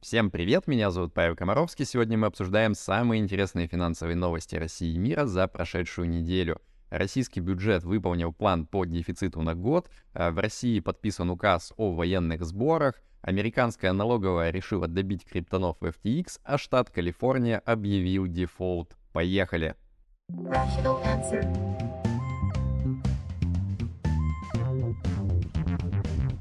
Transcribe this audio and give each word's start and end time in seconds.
Всем 0.00 0.30
привет, 0.30 0.68
меня 0.68 0.92
зовут 0.92 1.12
Павел 1.12 1.34
Комаровский. 1.34 1.84
Сегодня 1.84 2.16
мы 2.16 2.28
обсуждаем 2.28 2.76
самые 2.76 3.20
интересные 3.20 3.66
финансовые 3.66 4.14
новости 4.14 4.54
России 4.54 4.94
и 4.94 4.98
мира 4.98 5.26
за 5.26 5.48
прошедшую 5.48 6.08
неделю. 6.08 6.60
Российский 6.88 7.40
бюджет 7.40 7.82
выполнил 7.82 8.32
план 8.32 8.64
по 8.64 8.84
дефициту 8.84 9.42
на 9.42 9.56
год, 9.56 9.90
а 10.14 10.30
в 10.30 10.38
России 10.38 10.78
подписан 10.78 11.30
указ 11.30 11.72
о 11.76 11.92
военных 11.92 12.44
сборах, 12.44 13.02
американская 13.22 13.92
налоговая 13.92 14.50
решила 14.50 14.86
добить 14.86 15.24
криптонов 15.24 15.78
в 15.80 15.86
FTX, 15.86 16.38
а 16.44 16.58
штат 16.58 16.90
Калифорния 16.90 17.58
объявил 17.58 18.28
дефолт. 18.28 18.96
Поехали! 19.12 19.74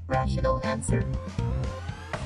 Rational 0.08 0.62
answer. 0.64 1.04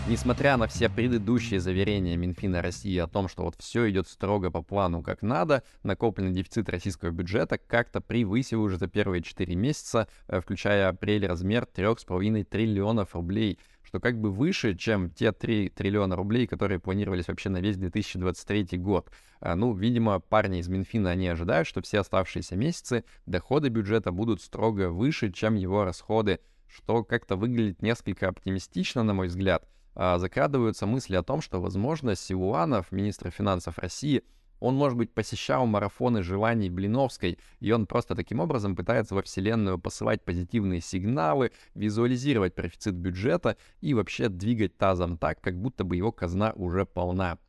Несмотря 0.09 0.57
на 0.57 0.65
все 0.65 0.89
предыдущие 0.89 1.59
заверения 1.59 2.17
Минфина 2.17 2.63
России 2.63 2.97
о 2.97 3.05
том, 3.05 3.27
что 3.27 3.43
вот 3.43 3.55
все 3.59 3.89
идет 3.91 4.07
строго 4.07 4.49
по 4.49 4.63
плану 4.63 5.03
как 5.03 5.21
надо, 5.21 5.63
накопленный 5.83 6.33
дефицит 6.33 6.69
российского 6.69 7.11
бюджета 7.11 7.59
как-то 7.59 8.01
превысил 8.01 8.63
уже 8.63 8.77
за 8.77 8.87
первые 8.87 9.21
4 9.21 9.55
месяца, 9.55 10.07
э, 10.27 10.41
включая 10.41 10.89
апрель, 10.89 11.27
размер 11.27 11.67
3,5 11.71 12.43
триллионов 12.43 13.13
рублей, 13.13 13.59
что 13.83 13.99
как 13.99 14.19
бы 14.19 14.31
выше, 14.31 14.75
чем 14.75 15.11
те 15.11 15.31
3 15.31 15.69
триллиона 15.69 16.15
рублей, 16.15 16.47
которые 16.47 16.79
планировались 16.79 17.27
вообще 17.27 17.49
на 17.49 17.61
весь 17.61 17.77
2023 17.77 18.79
год. 18.79 19.11
А, 19.39 19.55
ну, 19.55 19.71
видимо, 19.71 20.19
парни 20.19 20.59
из 20.59 20.67
Минфина, 20.67 21.11
они 21.11 21.27
ожидают, 21.27 21.67
что 21.67 21.81
все 21.83 21.99
оставшиеся 21.99 22.55
месяцы 22.55 23.05
доходы 23.27 23.69
бюджета 23.69 24.11
будут 24.11 24.41
строго 24.41 24.89
выше, 24.89 25.31
чем 25.31 25.53
его 25.53 25.85
расходы, 25.85 26.39
что 26.67 27.03
как-то 27.03 27.35
выглядит 27.35 27.83
несколько 27.83 28.27
оптимистично, 28.27 29.03
на 29.03 29.13
мой 29.13 29.27
взгляд— 29.27 29.67
закрадываются 29.95 30.85
мысли 30.85 31.15
о 31.15 31.23
том, 31.23 31.41
что, 31.41 31.61
возможно, 31.61 32.15
Силуанов, 32.15 32.91
министр 32.91 33.29
финансов 33.29 33.77
России, 33.77 34.23
он, 34.61 34.75
может 34.75 34.97
быть, 34.97 35.11
посещал 35.11 35.65
марафоны 35.65 36.21
желаний 36.21 36.69
Блиновской, 36.69 37.39
и 37.59 37.71
он 37.71 37.87
просто 37.87 38.15
таким 38.15 38.39
образом 38.39 38.75
пытается 38.75 39.15
во 39.15 39.23
Вселенную 39.23 39.79
посылать 39.79 40.23
позитивные 40.23 40.81
сигналы, 40.81 41.51
визуализировать 41.73 42.53
профицит 42.53 42.93
бюджета 42.93 43.57
и 43.81 43.95
вообще 43.95 44.29
двигать 44.29 44.77
тазом 44.77 45.17
так, 45.17 45.41
как 45.41 45.59
будто 45.59 45.83
бы 45.83 45.95
его 45.95 46.11
казна 46.11 46.53
уже 46.55 46.85
полна. 46.85 47.39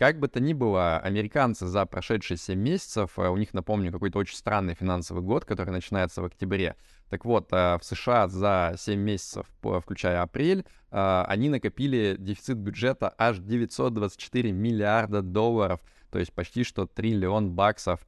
Как 0.00 0.18
бы 0.18 0.28
то 0.28 0.40
ни 0.40 0.54
было, 0.54 0.96
американцы 0.96 1.66
за 1.66 1.84
прошедшие 1.84 2.38
7 2.38 2.58
месяцев, 2.58 3.18
э, 3.18 3.28
у 3.28 3.36
них, 3.36 3.52
напомню, 3.52 3.92
какой-то 3.92 4.18
очень 4.18 4.34
странный 4.34 4.72
финансовый 4.72 5.20
год, 5.20 5.44
который 5.44 5.72
начинается 5.72 6.22
в 6.22 6.24
октябре. 6.24 6.76
Так 7.10 7.26
вот, 7.26 7.52
э, 7.52 7.76
в 7.76 7.84
США 7.84 8.26
за 8.26 8.76
7 8.78 8.98
месяцев, 8.98 9.46
включая 9.60 10.22
апрель, 10.22 10.64
э, 10.90 11.24
они 11.28 11.50
накопили 11.50 12.16
дефицит 12.18 12.56
бюджета 12.56 13.14
аж 13.18 13.40
924 13.40 14.52
миллиарда 14.52 15.20
долларов, 15.20 15.80
то 16.10 16.18
есть 16.18 16.32
почти 16.32 16.64
что 16.64 16.86
триллион 16.86 17.50
баксов. 17.50 18.00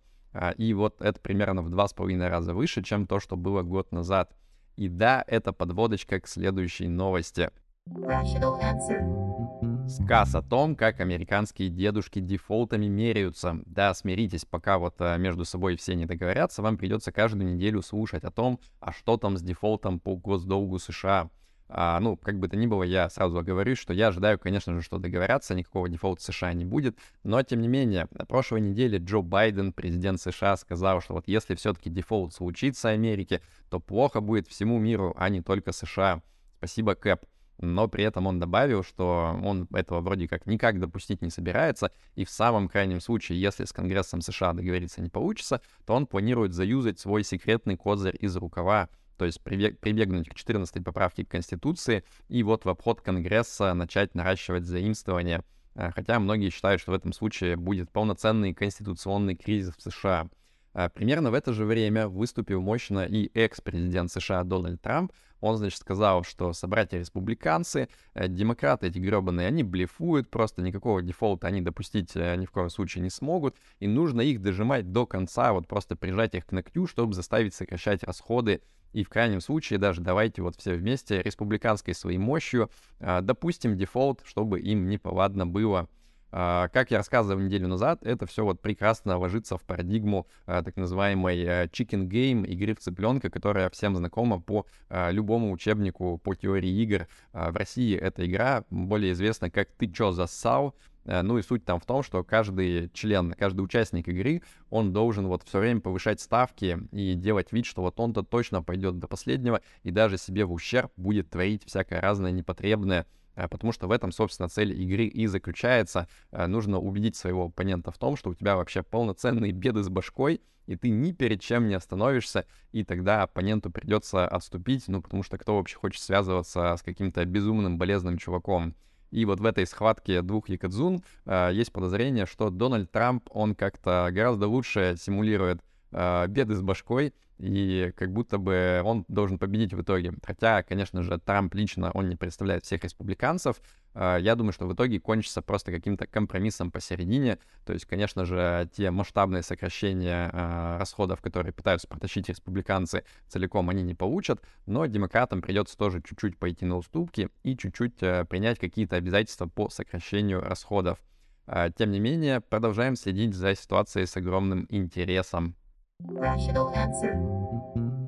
И 0.56 0.72
вот 0.72 1.02
это 1.02 1.20
примерно 1.20 1.60
в 1.60 1.68
два 1.68 1.88
с 1.88 1.92
половиной 1.92 2.28
раза 2.28 2.54
выше, 2.54 2.82
чем 2.82 3.06
то, 3.06 3.20
что 3.20 3.36
было 3.36 3.60
год 3.60 3.92
назад. 3.92 4.34
И 4.76 4.88
да, 4.88 5.22
это 5.26 5.52
подводочка 5.52 6.20
к 6.20 6.26
следующей 6.26 6.88
новости. 6.88 7.50
Rational 7.86 8.58
answer. 8.62 9.71
Сказ 9.88 10.34
о 10.34 10.42
том, 10.42 10.76
как 10.76 11.00
американские 11.00 11.68
дедушки 11.68 12.20
дефолтами 12.20 12.86
меряются. 12.86 13.58
Да, 13.66 13.92
смиритесь, 13.94 14.44
пока 14.44 14.78
вот 14.78 14.94
а, 15.00 15.16
между 15.16 15.44
собой 15.44 15.76
все 15.76 15.94
не 15.94 16.06
договорятся, 16.06 16.62
вам 16.62 16.78
придется 16.78 17.12
каждую 17.12 17.54
неделю 17.54 17.82
слушать 17.82 18.24
о 18.24 18.30
том, 18.30 18.60
а 18.80 18.92
что 18.92 19.16
там 19.16 19.36
с 19.36 19.42
дефолтом 19.42 19.98
по 20.00 20.16
госдолгу 20.16 20.78
США. 20.78 21.30
А, 21.68 21.98
ну, 22.00 22.16
как 22.16 22.38
бы 22.38 22.48
то 22.48 22.56
ни 22.56 22.66
было, 22.66 22.84
я 22.84 23.10
сразу 23.10 23.38
оговорюсь, 23.38 23.78
что 23.78 23.92
я 23.92 24.08
ожидаю, 24.08 24.38
конечно 24.38 24.74
же, 24.74 24.82
что 24.82 24.98
договорятся, 24.98 25.54
никакого 25.54 25.88
дефолта 25.88 26.22
США 26.22 26.52
не 26.52 26.64
будет. 26.64 26.96
Но, 27.24 27.42
тем 27.42 27.60
не 27.60 27.68
менее, 27.68 28.08
на 28.12 28.24
прошлой 28.24 28.60
неделе 28.60 28.98
Джо 28.98 29.20
Байден, 29.20 29.72
президент 29.72 30.20
США, 30.20 30.56
сказал, 30.56 31.00
что 31.00 31.14
вот 31.14 31.24
если 31.26 31.54
все-таки 31.54 31.90
дефолт 31.90 32.34
случится 32.34 32.90
Америке, 32.90 33.40
то 33.68 33.80
плохо 33.80 34.20
будет 34.20 34.48
всему 34.48 34.78
миру, 34.78 35.14
а 35.18 35.28
не 35.28 35.42
только 35.42 35.72
США. 35.72 36.22
Спасибо, 36.58 36.94
Кэп 36.94 37.24
но 37.58 37.88
при 37.88 38.04
этом 38.04 38.26
он 38.26 38.38
добавил, 38.38 38.82
что 38.82 39.38
он 39.42 39.68
этого 39.72 40.00
вроде 40.00 40.28
как 40.28 40.46
никак 40.46 40.80
допустить 40.80 41.22
не 41.22 41.30
собирается, 41.30 41.92
и 42.14 42.24
в 42.24 42.30
самом 42.30 42.68
крайнем 42.68 43.00
случае, 43.00 43.40
если 43.40 43.64
с 43.64 43.72
Конгрессом 43.72 44.20
США 44.20 44.52
договориться 44.52 45.00
не 45.00 45.08
получится, 45.08 45.60
то 45.86 45.94
он 45.94 46.06
планирует 46.06 46.52
заюзать 46.52 46.98
свой 46.98 47.24
секретный 47.24 47.76
козырь 47.76 48.16
из 48.20 48.36
рукава, 48.36 48.88
то 49.16 49.24
есть 49.24 49.42
прибегнуть 49.42 50.28
к 50.28 50.34
14 50.34 50.84
поправке 50.84 51.24
к 51.24 51.28
Конституции 51.28 52.04
и 52.28 52.42
вот 52.42 52.64
в 52.64 52.68
обход 52.68 53.00
Конгресса 53.00 53.74
начать 53.74 54.14
наращивать 54.14 54.64
заимствование. 54.64 55.44
Э, 55.74 55.90
хотя 55.94 56.18
многие 56.18 56.50
считают, 56.50 56.80
что 56.80 56.90
в 56.92 56.94
этом 56.94 57.12
случае 57.12 57.56
будет 57.56 57.90
полноценный 57.90 58.54
конституционный 58.54 59.36
кризис 59.36 59.74
в 59.76 59.82
США. 59.82 60.28
Э, 60.74 60.88
примерно 60.88 61.30
в 61.30 61.34
это 61.34 61.52
же 61.52 61.64
время 61.64 62.08
выступил 62.08 62.60
мощно 62.60 63.04
и 63.04 63.30
экс-президент 63.34 64.10
США 64.10 64.44
Дональд 64.44 64.80
Трамп, 64.80 65.12
он, 65.42 65.56
значит, 65.56 65.80
сказал, 65.80 66.22
что 66.22 66.52
собратья-республиканцы, 66.52 67.88
э, 68.14 68.28
демократы 68.28 68.86
эти 68.86 68.98
гребаные, 68.98 69.48
они 69.48 69.64
блефуют, 69.64 70.30
просто 70.30 70.62
никакого 70.62 71.02
дефолта 71.02 71.48
они 71.48 71.60
допустить 71.60 72.12
э, 72.14 72.36
ни 72.36 72.46
в 72.46 72.52
коем 72.52 72.70
случае 72.70 73.02
не 73.02 73.10
смогут, 73.10 73.56
и 73.80 73.88
нужно 73.88 74.20
их 74.20 74.40
дожимать 74.40 74.92
до 74.92 75.04
конца, 75.04 75.52
вот 75.52 75.66
просто 75.66 75.96
прижать 75.96 76.34
их 76.34 76.46
к 76.46 76.52
ногтю, 76.52 76.86
чтобы 76.86 77.12
заставить 77.12 77.54
сокращать 77.54 78.04
расходы, 78.04 78.62
и 78.92 79.02
в 79.02 79.08
крайнем 79.08 79.40
случае 79.40 79.80
даже 79.80 80.00
давайте 80.00 80.42
вот 80.42 80.56
все 80.56 80.74
вместе 80.74 81.20
республиканской 81.22 81.94
своей 81.94 82.18
мощью 82.18 82.70
э, 83.00 83.20
допустим 83.20 83.76
дефолт, 83.76 84.22
чтобы 84.24 84.60
им 84.60 84.88
неповадно 84.88 85.44
было. 85.44 85.88
А, 86.34 86.68
как 86.68 86.90
я 86.90 86.96
рассказывал 86.96 87.40
неделю 87.40 87.68
назад, 87.68 88.02
это 88.04 88.24
все 88.24 88.42
вот 88.42 88.60
прекрасно 88.60 89.18
ложится 89.18 89.58
в 89.58 89.62
парадигму 89.62 90.26
а, 90.46 90.62
так 90.62 90.76
называемой 90.76 91.44
а, 91.46 91.66
chicken 91.66 92.08
game, 92.08 92.46
игры 92.46 92.74
в 92.74 92.78
цыпленка, 92.78 93.28
которая 93.28 93.68
всем 93.68 93.94
знакома 93.96 94.40
по 94.40 94.66
любому 94.88 95.52
учебнику 95.52 96.18
по 96.18 96.34
теории 96.34 96.70
игр. 96.82 97.06
В 97.32 97.56
России 97.56 97.96
эта 97.96 98.26
игра 98.26 98.64
более 98.70 99.12
известна 99.12 99.50
как 99.50 99.70
«Ты 99.72 99.86
чё 99.88 100.12
зассал?», 100.12 100.74
ну 101.04 101.36
и 101.38 101.42
суть 101.42 101.64
там 101.64 101.80
в 101.80 101.84
том, 101.84 102.02
что 102.02 102.22
каждый 102.22 102.88
член, 102.90 103.32
каждый 103.32 103.62
участник 103.62 104.06
игры, 104.08 104.42
он 104.70 104.92
должен 104.92 105.26
вот 105.26 105.42
все 105.42 105.58
время 105.58 105.80
повышать 105.80 106.20
ставки 106.20 106.78
и 106.92 107.14
делать 107.14 107.52
вид, 107.52 107.66
что 107.66 107.82
вот 107.82 107.98
он-то 107.98 108.22
точно 108.22 108.62
пойдет 108.62 108.98
до 108.98 109.08
последнего 109.08 109.60
и 109.82 109.90
даже 109.90 110.16
себе 110.16 110.44
в 110.44 110.52
ущерб 110.52 110.92
будет 110.96 111.30
творить 111.30 111.64
всякое 111.66 112.00
разное 112.00 112.30
непотребное, 112.30 113.06
Э, 113.21 113.21
потому 113.34 113.72
что 113.72 113.86
в 113.86 113.90
этом, 113.92 114.12
собственно, 114.12 114.48
цель 114.48 114.72
игры 114.72 115.04
и 115.04 115.26
заключается. 115.26 116.08
Э, 116.30 116.46
нужно 116.46 116.78
убедить 116.78 117.16
своего 117.16 117.46
оппонента 117.46 117.90
в 117.90 117.98
том, 117.98 118.16
что 118.16 118.30
у 118.30 118.34
тебя 118.34 118.56
вообще 118.56 118.82
полноценные 118.82 119.52
беды 119.52 119.82
с 119.82 119.88
башкой, 119.88 120.40
и 120.66 120.76
ты 120.76 120.90
ни 120.90 121.12
перед 121.12 121.40
чем 121.40 121.68
не 121.68 121.74
остановишься, 121.74 122.46
и 122.70 122.84
тогда 122.84 123.22
оппоненту 123.22 123.70
придется 123.70 124.26
отступить, 124.26 124.84
ну, 124.88 125.02
потому 125.02 125.22
что 125.22 125.38
кто 125.38 125.56
вообще 125.56 125.76
хочет 125.76 126.02
связываться 126.02 126.76
с 126.76 126.82
каким-то 126.82 127.24
безумным, 127.24 127.78
болезным 127.78 128.18
чуваком. 128.18 128.74
И 129.10 129.26
вот 129.26 129.40
в 129.40 129.44
этой 129.44 129.66
схватке 129.66 130.22
двух 130.22 130.48
якадзун 130.48 131.02
э, 131.26 131.50
есть 131.52 131.72
подозрение, 131.72 132.26
что 132.26 132.48
Дональд 132.50 132.90
Трамп, 132.90 133.28
он 133.30 133.54
как-то 133.54 134.08
гораздо 134.10 134.48
лучше 134.48 134.94
симулирует 134.98 135.60
э, 135.92 136.26
беды 136.28 136.54
с 136.54 136.60
башкой, 136.60 137.14
и 137.38 137.92
как 137.96 138.12
будто 138.12 138.38
бы 138.38 138.80
он 138.84 139.04
должен 139.08 139.38
победить 139.38 139.74
в 139.74 139.82
итоге. 139.82 140.14
Хотя, 140.24 140.62
конечно 140.62 141.02
же, 141.02 141.18
Трамп 141.18 141.54
лично, 141.54 141.90
он 141.92 142.08
не 142.08 142.16
представляет 142.16 142.64
всех 142.64 142.84
республиканцев. 142.84 143.60
А, 143.94 144.16
я 144.16 144.36
думаю, 144.36 144.52
что 144.52 144.66
в 144.66 144.74
итоге 144.74 145.00
кончится 145.00 145.42
просто 145.42 145.72
каким-то 145.72 146.06
компромиссом 146.06 146.70
посередине. 146.70 147.38
То 147.64 147.72
есть, 147.72 147.86
конечно 147.86 148.24
же, 148.24 148.70
те 148.72 148.92
масштабные 148.92 149.42
сокращения 149.42 150.30
а, 150.32 150.78
расходов, 150.78 151.20
которые 151.20 151.52
пытаются 151.52 151.88
протащить 151.88 152.28
республиканцы, 152.28 153.04
целиком 153.26 153.68
они 153.70 153.82
не 153.82 153.94
получат, 153.94 154.40
но 154.66 154.86
демократам 154.86 155.42
придется 155.42 155.76
тоже 155.76 156.00
чуть-чуть 156.00 156.38
пойти 156.38 156.64
на 156.64 156.76
уступки 156.76 157.28
и 157.42 157.56
чуть-чуть 157.56 157.96
принять 158.28 158.58
какие-то 158.60 158.96
обязательства 158.96 159.48
по 159.48 159.68
сокращению 159.68 160.40
расходов. 160.40 160.98
А, 161.46 161.70
тем 161.70 161.90
не 161.90 161.98
менее, 161.98 162.40
продолжаем 162.40 162.94
следить 162.94 163.34
за 163.34 163.54
ситуацией 163.56 164.06
с 164.06 164.16
огромным 164.16 164.66
интересом. 164.68 165.56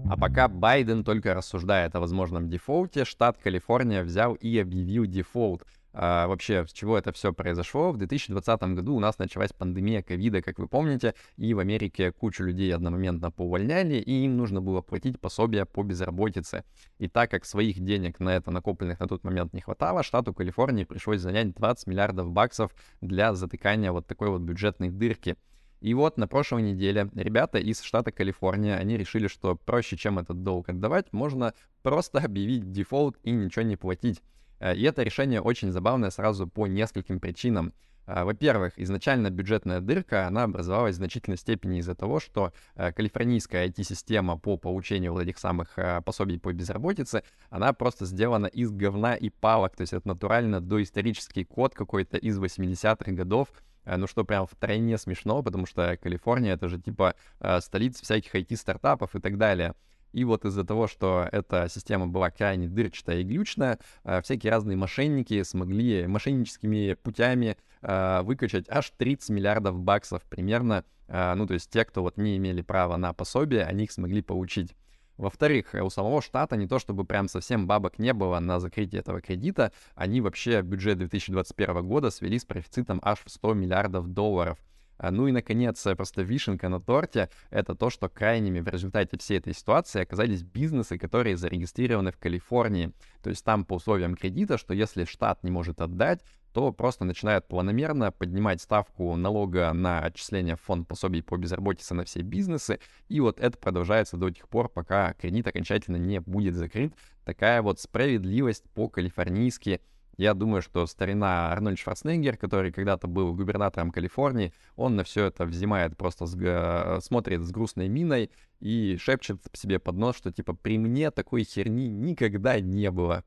А 0.09 0.17
пока 0.17 0.49
Байден 0.49 1.05
только 1.05 1.35
рассуждает 1.35 1.95
о 1.95 2.01
возможном 2.01 2.49
дефолте, 2.49 3.05
штат 3.05 3.39
Калифорния 3.39 4.03
взял 4.03 4.35
и 4.35 4.59
объявил 4.59 5.07
дефолт. 5.07 5.65
А, 5.97 6.27
вообще, 6.27 6.67
с 6.67 6.73
чего 6.73 6.99
это 6.99 7.13
все 7.13 7.33
произошло? 7.33 7.93
В 7.93 7.97
2020 7.97 8.63
году 8.75 8.97
у 8.97 9.01
нас 9.01 9.19
началась 9.19 9.53
пандемия 9.53 10.03
ковида, 10.03 10.43
как 10.43 10.59
вы 10.59 10.67
помните, 10.67 11.15
и 11.37 11.55
в 11.55 11.61
Америке 11.61 12.11
кучу 12.11 12.43
людей 12.43 12.75
одномоментно 12.75 13.31
поувольняли, 13.31 13.95
и 13.95 14.25
им 14.25 14.37
нужно 14.37 14.61
было 14.61 14.81
платить 14.83 15.21
пособия 15.21 15.65
по 15.65 15.85
безработице. 15.85 16.65
И 16.99 17.07
так 17.07 17.31
как 17.31 17.45
своих 17.45 17.79
денег 17.79 18.19
на 18.19 18.31
это 18.37 18.51
накопленных 18.51 18.99
на 18.99 19.07
тот 19.07 19.23
момент 19.23 19.53
не 19.53 19.61
хватало, 19.61 20.03
штату 20.03 20.35
Калифорнии 20.35 20.85
пришлось 20.85 21.21
занять 21.21 21.55
20 21.55 21.87
миллиардов 21.87 22.31
баксов 22.31 22.73
для 23.01 23.33
затыкания 23.35 23.93
вот 23.93 24.07
такой 24.07 24.31
вот 24.31 24.43
бюджетной 24.43 24.91
дырки. 24.91 25.37
И 25.85 25.93
вот 25.93 26.17
на 26.17 26.27
прошлой 26.27 26.63
неделе 26.63 27.11
ребята 27.15 27.59
из 27.59 27.83
штата 27.83 28.11
Калифорния, 28.11 28.77
они 28.77 28.97
решили, 28.97 29.27
что 29.27 29.55
проще, 29.55 29.99
чем 29.99 30.19
этот 30.19 30.43
долг 30.43 30.71
отдавать, 30.71 31.13
можно 31.13 31.53
просто 31.83 32.21
объявить 32.21 32.73
дефолт 32.73 33.19
и 33.23 33.33
ничего 33.33 33.67
не 33.67 33.77
платить. 33.77 34.23
И 34.63 34.83
это 34.83 35.03
решение 35.03 35.43
очень 35.43 35.73
забавное 35.73 36.09
сразу 36.09 36.47
по 36.47 36.67
нескольким 36.67 37.21
причинам. 37.21 37.75
А, 38.07 38.25
во-первых, 38.25 38.79
изначально 38.79 39.29
бюджетная 39.29 39.81
дырка, 39.81 40.27
она 40.27 40.45
образовалась 40.45 40.95
в 40.95 40.99
значительной 40.99 41.37
степени 41.37 41.81
из-за 41.81 41.95
того, 41.95 42.19
что 42.19 42.53
э, 42.77 42.93
калифорнийская 42.93 43.69
IT-система 43.69 44.39
по 44.39 44.57
получению 44.57 45.13
вот 45.13 45.23
этих 45.23 45.39
самых 45.39 45.79
э, 45.79 46.01
пособий 46.03 46.39
по 46.39 46.53
безработице, 46.53 47.25
она 47.51 47.73
просто 47.73 48.05
сделана 48.05 48.47
из 48.47 48.71
говна 48.71 49.17
и 49.17 49.31
палок, 49.31 49.77
то 49.77 49.83
есть 49.83 49.93
это 49.93 50.07
натурально 50.07 50.61
доисторический 50.61 51.45
код 51.45 51.75
какой-то 51.75 52.19
из 52.19 52.39
80-х 52.39 53.13
годов, 53.13 53.49
э, 53.53 53.74
ну 53.85 54.07
что 54.07 54.25
прям 54.25 54.47
втройне 54.47 54.99
смешно, 54.99 55.43
потому 55.43 55.67
что 55.67 55.97
Калифорния— 56.03 56.53
это 56.55 56.69
же 56.69 56.79
типа 56.79 57.15
столица 57.61 58.03
всяких 58.03 58.35
IT-стартапов 58.35 59.15
и 59.15 59.21
так 59.21 59.39
далее. 59.39 59.75
И 60.15 60.23
вот 60.23 60.45
из-за 60.45 60.65
того, 60.65 60.87
что 60.87 61.29
эта 61.33 61.69
система 61.69 62.07
была 62.07 62.31
крайне 62.31 62.69
дырчатая 62.69 63.19
и 63.19 63.25
глючная, 63.25 63.81
э, 64.05 64.23
всякие 64.23 64.53
разные 64.53 64.77
мошенники 64.77 65.43
смогли 65.43 66.07
мошенническими 66.07 66.95
путями 66.95 67.57
э, 67.83 68.23
выкачать 68.23 68.67
аж 68.69 68.93
30 68.97 69.31
миллиардов 69.31 69.81
баксов 69.81 70.23
примерно. 70.23 70.85
Э, 71.09 71.35
ну, 71.35 71.49
то 71.49 71.55
есть 71.55 71.69
те, 71.69 71.85
кто 71.85 72.03
вот 72.03 72.17
не 72.17 72.37
имели 72.37 72.63
права 72.63 72.97
на 72.97 73.13
пособие, 73.13 73.65
они 73.65 73.85
их 73.85 73.93
смогли 73.93 74.23
получить. 74.23 74.77
Во-вторых, 75.17 75.75
у 75.75 75.91
самого 75.91 76.21
штата 76.23 76.57
не 76.57 76.67
то 76.67 76.79
чтобы 76.79 77.05
прям 77.05 77.29
совсем 77.29 77.67
бабок 77.67 77.99
не 77.99 78.13
было 78.13 78.41
на 78.41 78.61
закрытие 78.61 79.01
этого 79.01 79.21
кредита, 79.21 79.73
они 79.95 80.21
вообще 80.21 80.63
бюджет 80.63 80.99
2021 80.99 81.87
года 81.87 82.11
свели 82.11 82.39
с 82.39 82.45
профицитом 82.45 83.01
аж 83.03 83.21
в 83.25 83.31
100 83.31 83.55
миллиардов 83.55 84.09
долларов— 84.09 84.59
а, 84.97 85.11
ну 85.11 85.27
и, 85.27 85.33
наконец, 85.33 85.85
э, 85.87 85.97
просто 85.97 86.23
вишенка 86.23 86.69
на 86.69 86.81
торте— 86.81 87.29
это 87.51 87.75
то, 87.75 87.91
что 87.91 88.09
крайними 88.09 88.61
в 88.61 88.69
результате 88.69 89.19
всей 89.19 89.39
этой 89.39 89.55
ситуации 89.55 90.03
оказались 90.03 90.43
бизнесы, 90.43 90.99
которые 90.99 91.37
зарегистрированы 91.37 92.13
в 92.13 92.19
Калифорнии. 92.19 92.93
То 93.23 93.31
есть 93.31 93.45
там 93.45 93.65
по 93.65 93.75
условиям 93.75 94.15
кредита, 94.15 94.57
что 94.57 94.73
если 94.73 95.05
штат 95.05 95.43
не 95.43 95.51
может 95.51 95.81
отдать, 95.81 96.23
то 96.55 96.73
просто 96.73 97.05
начинают 97.05 97.47
планомерно 97.49 98.13
поднимать 98.13 98.63
ставку 98.63 99.15
налога 99.17 99.73
на 99.73 100.01
отчисление 100.01 100.57
в 100.57 100.63
фонд 100.63 100.89
пособий 100.89 101.23
по 101.23 101.37
безработице 101.37 101.95
на 101.95 102.05
все 102.05 102.23
бизнесы, 102.23 102.81
и 103.09 103.21
вот 103.21 103.41
это 103.41 103.59
продолжается 103.59 104.17
до 104.17 104.31
тех 104.31 104.49
пор, 104.49 104.69
пока 104.69 105.13
кредит 105.15 105.47
окончательно 105.47 105.97
не 105.97 106.21
будет 106.21 106.55
закрыт. 106.55 106.95
Такая 107.25 107.61
вот 107.61 107.81
справедливость 107.81 108.65
по-калифорнийски— 108.71 109.81
я 110.17 110.35
думаю, 110.35 110.63
что 110.63 110.87
старина 110.87 111.51
Арнольд 111.51 111.79
Шварценеггер, 111.79 112.37
который 112.37 112.71
когда-то 112.71 113.09
был 113.09 113.35
губернатором 113.35 113.91
Калифорнии, 113.91 114.53
он 114.77 114.95
на 114.97 115.03
все 115.03 115.27
это 115.27 115.45
взимает, 115.45 115.97
просто 115.97 116.27
с, 116.27 117.01
смотрит 117.05 117.41
с 117.41 117.51
грустной 117.51 117.89
миной 117.89 118.31
и 118.61 118.97
шепчет 119.01 119.41
себе 119.55 119.79
под 119.81 119.97
нос, 119.97 120.17
что 120.17 120.31
типа 120.31 120.55
при 120.55 120.79
мне 120.79 121.11
такой 121.11 121.43
херни 121.43 121.89
никогда 121.89 122.61
не 122.61 122.91
было. 122.91 123.25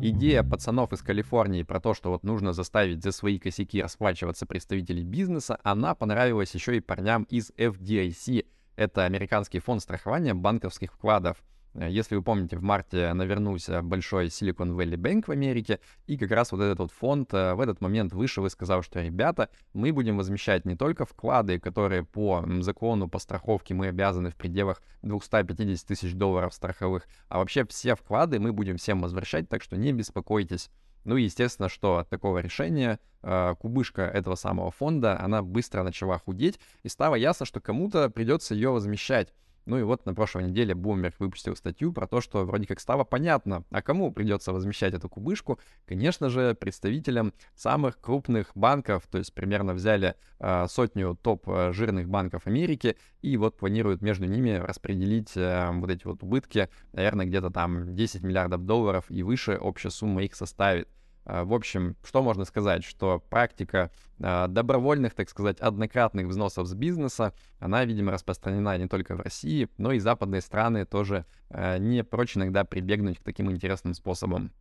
Идея 0.00 0.42
пацанов 0.42 0.92
из 0.92 1.02
Калифорнии 1.02 1.62
про 1.62 1.80
то, 1.80 1.94
что 1.94 2.10
вот 2.10 2.22
нужно 2.22 2.52
заставить 2.52 3.02
за 3.02 3.12
свои 3.12 3.38
косяки 3.38 3.82
расплачиваться 3.82 4.46
представителей 4.46 5.02
бизнеса, 5.02 5.58
она 5.62 5.94
понравилась 5.94 6.54
еще 6.54 6.76
и 6.76 6.80
парням 6.80 7.24
из 7.24 7.50
FDIC. 7.56 8.46
Это 8.76 9.04
американский 9.04 9.58
фонд 9.58 9.82
страхования 9.82 10.34
банковских 10.34 10.92
вкладов. 10.92 11.42
Э, 11.76 11.88
если 11.90 12.16
вы 12.16 12.22
помните, 12.22 12.56
в 12.56 12.62
марте 12.62 13.12
навернулся 13.12 13.82
большой 13.82 14.26
Silicon 14.26 14.74
Valley 14.74 14.96
Bank 14.96 15.24
в 15.26 15.30
Америке, 15.30 15.80
и 16.06 16.16
как 16.16 16.30
раз 16.30 16.52
вот 16.52 16.60
этот 16.60 16.78
вот 16.78 16.92
фонд 16.92 17.32
э, 17.34 17.54
в 17.54 17.60
этот 17.60 17.80
момент 17.80 18.12
вышел 18.12 18.46
и 18.46 18.50
сказал, 18.50 18.82
что, 18.82 19.00
ребята, 19.00 19.50
мы 19.74 19.92
будем 19.92 20.16
возмещать 20.16 20.64
не 20.64 20.76
только 20.76 21.04
вклады, 21.04 21.58
которые 21.58 22.04
по 22.04 22.44
закону 22.60 23.08
по 23.08 23.18
страховке 23.18 23.74
мы 23.74 23.88
обязаны 23.88 24.30
в 24.30 24.36
пределах 24.36 24.82
250 25.02 25.86
тысяч 25.86 26.14
долларов 26.14 26.54
страховых, 26.54 27.06
а 27.28 27.38
вообще 27.38 27.64
все 27.66 27.94
вклады 27.94 28.40
мы 28.40 28.52
будем 28.52 28.76
всем 28.76 29.00
возвращать, 29.00 29.48
так 29.48 29.62
что 29.62 29.76
не 29.76 29.92
беспокойтесь. 29.92 30.70
Ну 31.04 31.16
и 31.16 31.22
естественно, 31.22 31.68
что 31.68 31.98
от 31.98 32.08
такого 32.08 32.38
решения 32.38 32.98
э, 33.22 33.54
кубышка 33.60 34.02
этого 34.02 34.34
самого 34.34 34.72
фонда, 34.72 35.20
она 35.20 35.40
быстро 35.40 35.84
начала 35.84 36.18
худеть, 36.18 36.58
и 36.82 36.88
стало 36.88 37.14
ясно, 37.14 37.46
что 37.46 37.60
кому-то 37.60 38.10
придется 38.10 38.54
ее 38.54 38.70
возмещать. 38.70 39.32
Ну 39.66 39.78
и 39.78 39.82
вот 39.82 40.06
на 40.06 40.14
прошлой 40.14 40.44
неделе 40.44 40.74
Bloomberg 40.74 41.14
выпустил 41.18 41.56
статью 41.56 41.92
про 41.92 42.06
то, 42.06 42.20
что 42.20 42.44
вроде 42.44 42.66
как 42.66 42.78
стало 42.78 43.02
понятно, 43.02 43.64
а 43.70 43.82
кому 43.82 44.12
придется 44.12 44.52
возмещать 44.52 44.94
эту 44.94 45.08
кубышку. 45.08 45.58
Конечно 45.86 46.30
же, 46.30 46.54
представителям 46.54 47.34
самых 47.56 48.00
крупных 48.00 48.52
банков, 48.54 49.02
то 49.10 49.18
есть 49.18 49.34
примерно 49.34 49.74
взяли 49.74 50.14
э, 50.38 50.66
сотню 50.68 51.18
топ 51.20 51.48
э, 51.48 51.72
жирных 51.72 52.08
банков 52.08 52.46
Америки 52.46 52.96
и 53.22 53.36
вот 53.36 53.56
планируют 53.56 54.02
между 54.02 54.26
ними 54.26 54.50
распределить 54.50 55.36
э, 55.36 55.68
вот 55.72 55.90
эти 55.90 56.06
вот 56.06 56.22
убытки, 56.22 56.68
наверное, 56.92 57.26
где-то 57.26 57.50
там 57.50 57.96
10 57.96 58.22
миллиардов 58.22 58.64
долларов 58.64 59.06
и 59.08 59.24
выше 59.24 59.58
общая 59.60 59.90
сумма 59.90 60.22
их 60.22 60.36
составит. 60.36 60.88
А, 61.26 61.44
в 61.44 61.52
общем, 61.52 61.96
что 62.04 62.22
можно 62.22 62.44
сказать, 62.44 62.84
что 62.84 63.18
практика 63.18 63.90
а, 64.20 64.46
добровольных, 64.46 65.14
так 65.14 65.28
сказать, 65.28 65.58
однократных 65.58 66.28
взносов 66.28 66.68
с 66.68 66.74
бизнеса, 66.74 67.34
она, 67.58 67.84
видимо, 67.84 68.12
распространена 68.12 68.78
не 68.78 68.86
только 68.86 69.16
в 69.16 69.20
России, 69.20 69.68
но 69.76 69.92
и 69.92 69.98
западные 69.98 70.40
страны 70.40 70.86
тоже 70.86 71.26
а, 71.50 71.78
не 71.78 72.04
прочь 72.04 72.36
иногда 72.36 72.64
прибегнуть 72.64 73.18
к 73.18 73.24
таким 73.24 73.50
интересным 73.50 73.94
способам. 73.94 74.52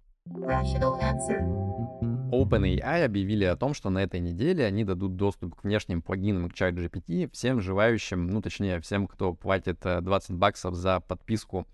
OpenAI 2.32 3.06
объявили 3.06 3.44
о 3.46 3.56
том, 3.56 3.76
что 3.76 3.92
на 3.92 4.00
этой 4.00 4.20
неделе 4.20 4.66
они 4.66 4.84
дадут 4.84 5.16
доступ 5.16 5.56
к 5.56 5.64
внешним 5.64 6.02
плагинам 6.02 6.50
к 6.50 6.54
ChatGPT 6.54 7.30
всем 7.32 7.62
желающим, 7.62 8.26
ну 8.28 8.42
точнее 8.42 8.80
всем, 8.82 9.08
кто 9.08 9.36
платит 9.36 9.82
20 9.82 10.32
баксов 10.32 10.74
за 10.74 11.00
подписку 11.00 11.68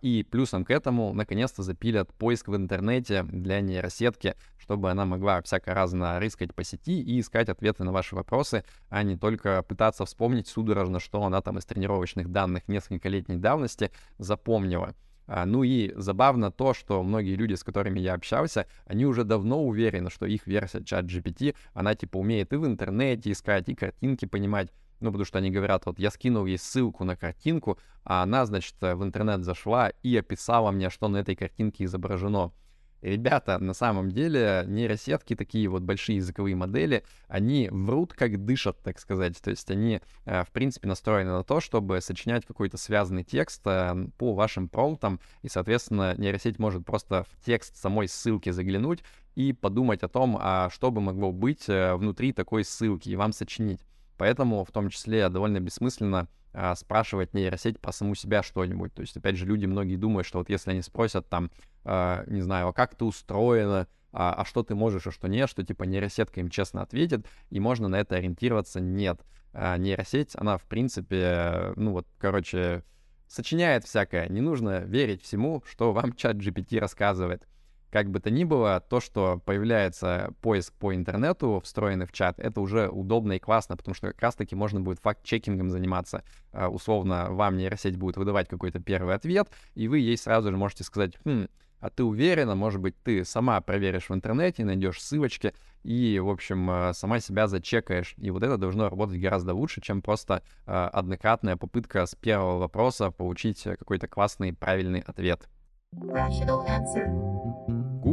и 0.00 0.26
плюсом 0.30 0.64
к 0.64 0.70
этому, 0.70 1.12
наконец-то 1.12 1.62
запилят 1.62 2.12
поиск 2.14 2.48
в 2.48 2.56
интернете 2.56 3.22
для 3.24 3.60
нейросетки, 3.60 4.34
чтобы 4.58 4.90
она 4.90 5.04
могла 5.04 5.42
всяко 5.42 5.74
разно 5.74 6.18
рыскать 6.18 6.54
по 6.54 6.64
сети 6.64 7.02
и 7.02 7.20
искать 7.20 7.48
ответы 7.48 7.84
на 7.84 7.92
ваши 7.92 8.14
вопросы, 8.14 8.64
а 8.88 9.02
не 9.02 9.16
только 9.16 9.62
пытаться 9.62 10.04
вспомнить 10.04 10.48
судорожно, 10.48 11.00
что 11.00 11.22
она 11.22 11.42
там 11.42 11.58
из 11.58 11.66
тренировочных 11.66 12.30
данных 12.30 12.66
нескольколетней 12.68 13.36
давности 13.36 13.90
запомнила. 14.18 14.94
А, 15.30 15.44
ну 15.44 15.62
и 15.62 15.92
забавно 15.94 16.50
то, 16.50 16.72
что 16.72 17.02
многие 17.02 17.34
люди, 17.34 17.52
с 17.52 17.62
которыми 17.62 18.00
я 18.00 18.14
общался, 18.14 18.66
они 18.86 19.04
уже 19.04 19.24
давно 19.24 19.62
уверены, 19.62 20.08
что 20.08 20.24
их 20.24 20.46
версия 20.46 20.82
чат 20.82 21.04
GPT, 21.04 21.54
она 21.74 21.94
типа 21.94 22.16
умеет 22.16 22.54
и 22.54 22.56
в 22.56 22.66
интернете 22.66 23.32
искать, 23.32 23.68
и 23.68 23.74
картинки 23.74 24.24
понимать, 24.24 24.72
ну, 25.00 25.10
потому 25.10 25.24
что 25.24 25.38
они 25.38 25.50
говорят, 25.50 25.86
вот 25.86 25.98
я 25.98 26.10
скинул 26.10 26.46
ей 26.46 26.58
ссылку 26.58 27.04
на 27.04 27.16
картинку, 27.16 27.78
а 28.04 28.22
она, 28.22 28.46
значит, 28.46 28.74
в 28.80 29.02
интернет 29.02 29.44
зашла 29.44 29.90
и 30.02 30.16
описала 30.16 30.70
мне, 30.70 30.90
что 30.90 31.08
на 31.08 31.18
этой 31.18 31.36
картинке 31.36 31.84
изображено. 31.84 32.52
ребята, 33.00 33.58
на 33.58 33.74
самом 33.74 34.10
деле 34.10 34.64
нейросетки, 34.66 35.36
такие 35.36 35.68
вот 35.68 35.82
большие 35.82 36.16
языковые 36.16 36.56
модели, 36.56 37.04
они 37.28 37.68
врут 37.70 38.12
как 38.12 38.44
дышат, 38.44 38.78
так 38.82 38.98
сказать. 38.98 39.40
То 39.40 39.50
есть 39.50 39.70
они, 39.70 40.00
э, 40.24 40.42
в 40.42 40.50
принципе, 40.50 40.88
настроены 40.88 41.30
на 41.30 41.44
то, 41.44 41.60
чтобы 41.60 42.00
сочинять 42.00 42.44
какой-то 42.44 42.76
связанный 42.76 43.24
текст 43.24 43.62
э, 43.66 43.94
по 44.16 44.34
вашим 44.34 44.68
промптам, 44.68 45.20
и, 45.42 45.48
соответственно, 45.48 46.14
нейросеть 46.16 46.58
может 46.58 46.84
просто 46.84 47.24
в 47.24 47.44
текст 47.44 47.76
самой 47.76 48.08
ссылки 48.08 48.50
заглянуть 48.50 49.04
и 49.36 49.52
подумать 49.52 50.02
о 50.02 50.08
том, 50.08 50.36
а 50.40 50.68
что 50.70 50.90
бы 50.90 51.00
могло 51.00 51.30
быть 51.30 51.68
э, 51.68 51.94
внутри 51.94 52.32
такой 52.32 52.64
ссылки, 52.64 53.10
и 53.10 53.16
вам 53.16 53.32
сочинить. 53.32 53.80
Поэтому 54.18 54.64
в 54.64 54.70
том 54.70 54.90
числе 54.90 55.28
довольно 55.28 55.60
бессмысленно 55.60 56.28
а, 56.52 56.74
спрашивать 56.74 57.34
нейросеть 57.34 57.80
про 57.80 57.92
саму 57.92 58.14
себя 58.14 58.42
что-нибудь. 58.42 58.92
То 58.92 59.00
есть, 59.00 59.16
опять 59.16 59.36
же, 59.36 59.46
люди 59.46 59.64
многие 59.64 59.96
думают, 59.96 60.26
что 60.26 60.38
вот 60.38 60.50
если 60.50 60.72
они 60.72 60.82
спросят 60.82 61.28
там, 61.28 61.50
а, 61.84 62.24
не 62.26 62.42
знаю, 62.42 62.68
а 62.68 62.72
как 62.72 62.94
ты 62.96 63.04
устроена, 63.04 63.86
а, 64.12 64.34
а 64.34 64.44
что 64.44 64.62
ты 64.62 64.74
можешь, 64.74 65.06
а 65.06 65.12
что 65.12 65.28
нет, 65.28 65.48
что 65.48 65.62
типа 65.62 65.84
нейросетка 65.84 66.40
им 66.40 66.50
честно 66.50 66.82
ответит, 66.82 67.26
и 67.50 67.60
можно 67.60 67.88
на 67.88 67.96
это 67.96 68.16
ориентироваться, 68.16 68.80
нет. 68.80 69.20
А 69.52 69.78
нейросеть, 69.78 70.34
она 70.34 70.58
в 70.58 70.64
принципе, 70.64 71.72
ну 71.76 71.92
вот, 71.92 72.06
короче, 72.18 72.82
сочиняет 73.28 73.84
всякое. 73.84 74.28
Не 74.28 74.40
нужно 74.40 74.80
верить 74.80 75.22
всему, 75.22 75.62
что 75.66 75.92
вам 75.92 76.12
чат 76.16 76.36
GPT 76.36 76.80
рассказывает. 76.80 77.46
Как 77.90 78.10
бы 78.10 78.20
то 78.20 78.30
ни 78.30 78.44
было, 78.44 78.80
то, 78.80 79.00
что 79.00 79.40
появляется 79.44 80.34
поиск 80.42 80.74
по 80.74 80.94
интернету, 80.94 81.60
встроенный 81.64 82.06
в 82.06 82.12
чат, 82.12 82.38
это 82.38 82.60
уже 82.60 82.88
удобно 82.88 83.32
и 83.32 83.38
классно, 83.38 83.76
потому 83.76 83.94
что 83.94 84.08
как 84.08 84.20
раз-таки 84.20 84.54
можно 84.54 84.80
будет 84.80 84.98
факт-чекингом 85.00 85.70
заниматься. 85.70 86.22
Uh, 86.52 86.68
условно, 86.68 87.28
вам 87.30 87.56
нейросеть 87.56 87.96
будет 87.96 88.16
выдавать 88.16 88.48
какой-то 88.48 88.78
первый 88.78 89.14
ответ, 89.14 89.48
и 89.74 89.88
вы 89.88 90.00
ей 90.00 90.18
сразу 90.18 90.50
же 90.50 90.56
можете 90.56 90.84
сказать, 90.84 91.18
хм, 91.24 91.46
а 91.80 91.90
ты 91.90 92.04
уверена, 92.04 92.54
может 92.54 92.80
быть, 92.80 93.00
ты 93.02 93.24
сама 93.24 93.60
проверишь 93.60 94.10
в 94.10 94.14
интернете, 94.14 94.64
найдешь 94.64 95.00
ссылочки 95.00 95.54
и, 95.82 96.18
в 96.18 96.28
общем, 96.28 96.70
uh, 96.70 96.92
сама 96.92 97.20
себя 97.20 97.46
зачекаешь. 97.46 98.14
И 98.18 98.30
вот 98.30 98.42
это 98.42 98.58
должно 98.58 98.90
работать 98.90 99.18
гораздо 99.18 99.54
лучше, 99.54 99.80
чем 99.80 100.02
просто 100.02 100.42
uh, 100.66 100.88
однократная 100.88 101.56
попытка 101.56 102.04
с 102.04 102.14
первого 102.14 102.58
вопроса 102.58 103.10
получить 103.10 103.62
какой-то 103.62 104.08
классный 104.08 104.52
правильный 104.52 105.00
ответ. 105.00 105.48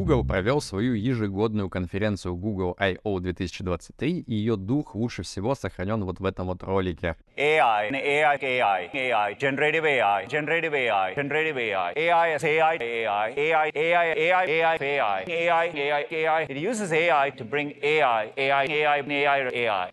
Google 0.06 0.24
провел 0.24 0.62
свою 0.62 0.94
ежегодную 0.94 1.68
конференцию 1.68 2.36
Google 2.36 2.76
I.O. 2.78 3.20
2023, 3.20 4.20
и 4.20 4.36
ее 4.36 4.56
дух 4.56 4.94
лучше 4.94 5.24
всего 5.24 5.56
сохранен 5.56 6.04
вот 6.06 6.20
в 6.20 6.26
этом 6.26 6.46
вот 6.46 6.62
ролике. 6.62 7.16
AI, 7.36 7.90
AI, 7.90 8.40
AI, 8.40 8.92
AI, 8.94 9.36
generative 9.40 9.84
AI, 9.84 10.28
generative 10.28 10.74
AI, 10.76 11.16
generative 11.16 11.58
AI, 11.58 11.94
AI 11.96 12.38
AI, 12.38 12.78
AI, 12.78 13.34
AI, 13.34 13.34
AI, 13.36 13.72
AI, 13.74 14.06
AI, 14.06 14.78
AI, 14.80 15.24
AI, 15.28 15.72
AI, 15.74 16.06
AI. 16.12 16.46
It 16.50 16.58
uses 16.58 16.92
AI 16.94 17.32
to 17.32 17.44
bring 17.44 17.74
AI, 17.82 18.32
AI, 18.38 18.66
AI, 18.68 19.02
AI, 19.02 19.50
AI. 19.54 19.92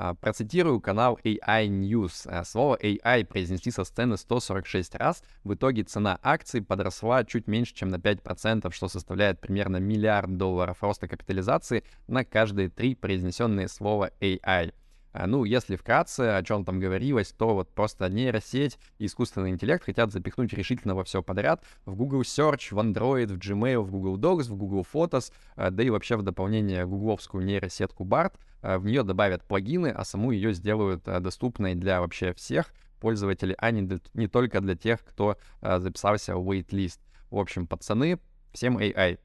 А, 0.00 0.14
процитирую 0.14 0.80
канал 0.80 1.18
AI 1.24 1.66
News. 1.66 2.22
А, 2.26 2.44
слово 2.44 2.76
AI 2.80 3.24
произнесли 3.24 3.72
со 3.72 3.82
сцены 3.82 4.16
146 4.16 4.94
раз. 4.94 5.24
В 5.42 5.54
итоге 5.54 5.82
цена 5.82 6.20
акций 6.22 6.62
подросла 6.62 7.24
чуть 7.24 7.48
меньше, 7.48 7.74
чем 7.74 7.88
на 7.88 7.96
5%, 7.96 8.72
что 8.72 8.86
составляет 8.86 9.40
примерно 9.40 9.78
миллиард 9.78 10.36
долларов 10.36 10.84
роста 10.84 11.08
капитализации 11.08 11.82
на 12.06 12.24
каждые 12.24 12.68
три 12.68 12.94
произнесенные 12.94 13.66
слова 13.66 14.12
AI. 14.20 14.72
А, 15.12 15.26
ну, 15.26 15.44
если 15.44 15.76
вкратце, 15.76 16.36
о 16.36 16.42
чем 16.42 16.64
там 16.64 16.80
говорилось, 16.80 17.32
то 17.32 17.54
вот 17.54 17.70
просто 17.70 18.08
нейросеть 18.08 18.78
и 18.98 19.06
искусственный 19.06 19.50
интеллект 19.50 19.84
хотят 19.84 20.12
запихнуть 20.12 20.52
решительно 20.52 20.94
во 20.94 21.04
все 21.04 21.22
подряд. 21.22 21.64
В 21.86 21.94
Google 21.94 22.22
Search, 22.22 22.74
в 22.74 22.78
Android, 22.78 23.26
в 23.26 23.38
Gmail, 23.38 23.80
в 23.80 23.90
Google 23.90 24.18
Docs, 24.18 24.50
в 24.50 24.56
Google 24.56 24.86
Photos, 24.90 25.32
да 25.56 25.82
и 25.82 25.90
вообще 25.90 26.16
в 26.16 26.22
дополнение 26.22 26.86
гугловскую 26.86 27.44
нейросетку 27.44 28.04
BART— 28.04 28.34
Э, 28.62 28.78
в 28.78 28.84
нее 28.84 29.02
добавят 29.02 29.44
плагины, 29.44 29.88
а 29.88 30.04
саму 30.04 30.32
ее 30.32 30.52
сделают 30.52 31.04
доступной 31.04 31.74
для 31.74 32.00
вообще 32.00 32.32
всех 32.34 32.72
пользователей, 33.00 33.54
а 33.58 33.70
не, 33.70 33.82
для, 33.82 33.98
не 34.14 34.26
только 34.26 34.60
для 34.60 34.74
тех, 34.74 35.04
кто 35.04 35.36
записался 35.62 36.36
в 36.36 36.50
waitlist. 36.50 36.98
В 37.30 37.38
общем, 37.38 37.66
пацаны, 37.66 38.18
всем 38.52 38.78
AI. 38.78 39.18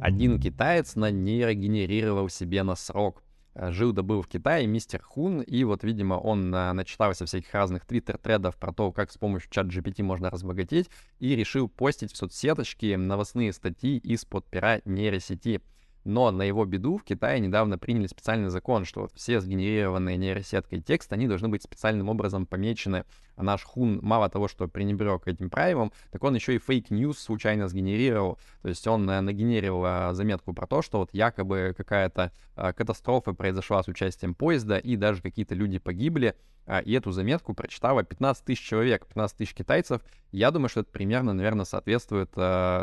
Один 0.00 0.40
китаец 0.40 0.94
нанейрогенерировал 0.94 2.28
себе 2.28 2.62
на 2.62 2.76
срок. 2.76 3.22
Жил 3.70 3.92
да 3.92 4.02
был 4.02 4.22
в 4.22 4.28
Китае 4.28 4.66
мистер 4.66 5.02
Хун, 5.02 5.40
и 5.40 5.64
вот, 5.64 5.84
видимо, 5.84 6.14
он 6.14 6.50
начитался 6.50 7.26
всяких 7.26 7.52
разных 7.54 7.86
твиттер-тредов 7.86 8.56
про 8.56 8.72
то, 8.72 8.92
как 8.92 9.10
с 9.10 9.18
помощью 9.18 9.50
ChatGPT 9.50 10.02
можно 10.02 10.30
разбогатеть, 10.30 10.90
и 11.18 11.34
решил 11.34 11.68
постить 11.68 12.12
в 12.12 12.16
соцсеточки 12.16 12.94
новостные 12.94 13.52
статьи 13.52 13.98
из-под 13.98 14.46
пера 14.46 14.80
нейросети— 14.84 15.60
но 16.06 16.30
на 16.30 16.42
его 16.42 16.64
беду 16.64 16.98
в 16.98 17.04
Китае 17.04 17.40
недавно 17.40 17.78
приняли 17.78 18.06
специальный 18.06 18.48
закон, 18.48 18.84
что 18.84 19.02
вот 19.02 19.12
все 19.14 19.40
сгенерированные 19.40 20.16
нейросеткой 20.16 20.80
текст, 20.80 21.12
они 21.12 21.26
должны 21.26 21.48
быть 21.48 21.64
специальным 21.64 22.08
образом 22.08 22.46
помечены. 22.46 23.04
А 23.34 23.42
наш 23.42 23.64
Хун 23.64 23.98
мало 24.02 24.30
того, 24.30 24.46
что 24.46 24.68
пренебрег 24.68 25.26
этим 25.26 25.50
правилом, 25.50 25.92
так 26.12 26.22
он 26.22 26.36
еще 26.36 26.54
и 26.54 26.58
fake 26.58 26.88
news 26.88 27.18
случайно 27.18 27.66
сгенерировал. 27.66 28.38
То 28.62 28.68
есть 28.68 28.86
он 28.86 29.04
нагенерил 29.04 29.84
э, 29.84 30.14
заметку 30.14 30.54
про 30.54 30.66
то, 30.68 30.80
что 30.80 30.98
вот 30.98 31.10
якобы 31.12 31.74
какая-то 31.76 32.32
э, 32.54 32.72
катастрофа 32.72 33.32
произошла 33.32 33.82
с 33.82 33.88
участием 33.88 34.34
поезда, 34.34 34.78
и 34.78 34.96
даже 34.96 35.20
какие-то 35.20 35.54
люди 35.56 35.78
погибли. 35.78 36.36
И 36.84 36.94
эту 36.94 37.12
заметку 37.12 37.54
прочитало 37.54 38.02
15 38.02 38.44
тысяч 38.44 38.60
человек, 38.60 39.06
15 39.06 39.36
тысяч 39.36 39.54
китайцев. 39.54 40.02
Я 40.32 40.50
думаю, 40.50 40.68
что 40.68 40.80
это 40.80 40.90
примерно, 40.90 41.32
наверное, 41.32 41.64
соответствует 41.64 42.30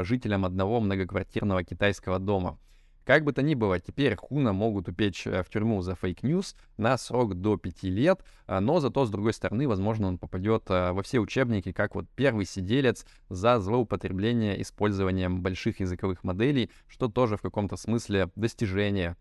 жителям 0.06 0.46
одного 0.46 0.80
многоквартирного 0.80 1.66
китайского 1.66 2.18
дома. 2.18 2.58
Как 3.06 3.24
бы 3.24 3.34
то 3.34 3.42
ни 3.42 3.54
было, 3.54 3.80
теперь 3.80 4.16
Хуна 4.16 4.54
могут 4.54 4.88
упечь 4.88 5.28
э, 5.28 5.44
в 5.44 5.50
тюрьму 5.50 5.82
за 5.82 5.96
fake 5.96 6.26
news 6.26 6.56
на 6.78 6.98
срок 6.98 7.36
до 7.36 7.58
5 7.58 7.84
лет, 7.84 8.24
а, 8.48 8.62
но 8.62 8.80
зато, 8.80 9.06
с 9.06 9.10
другой 9.10 9.34
стороны, 9.34 9.68
возможно, 9.68 10.08
он 10.08 10.18
попадет 10.18 10.64
э, 10.70 10.92
во 10.94 11.04
все 11.04 11.20
учебники 11.20 11.74
как 11.74 11.96
вот 11.96 12.06
первый 12.16 12.46
сиделец 12.46 13.06
за 13.30 13.60
злоупотребление 13.60 14.62
использованием 14.62 15.42
больших 15.42 15.82
языковых 15.82 16.24
моделей, 16.24 16.70
что 16.88 17.10
тоже 17.10 17.36
в 17.36 17.42
каком-то 17.42 17.76
смысле 17.76 18.30
достижение. 18.36 19.18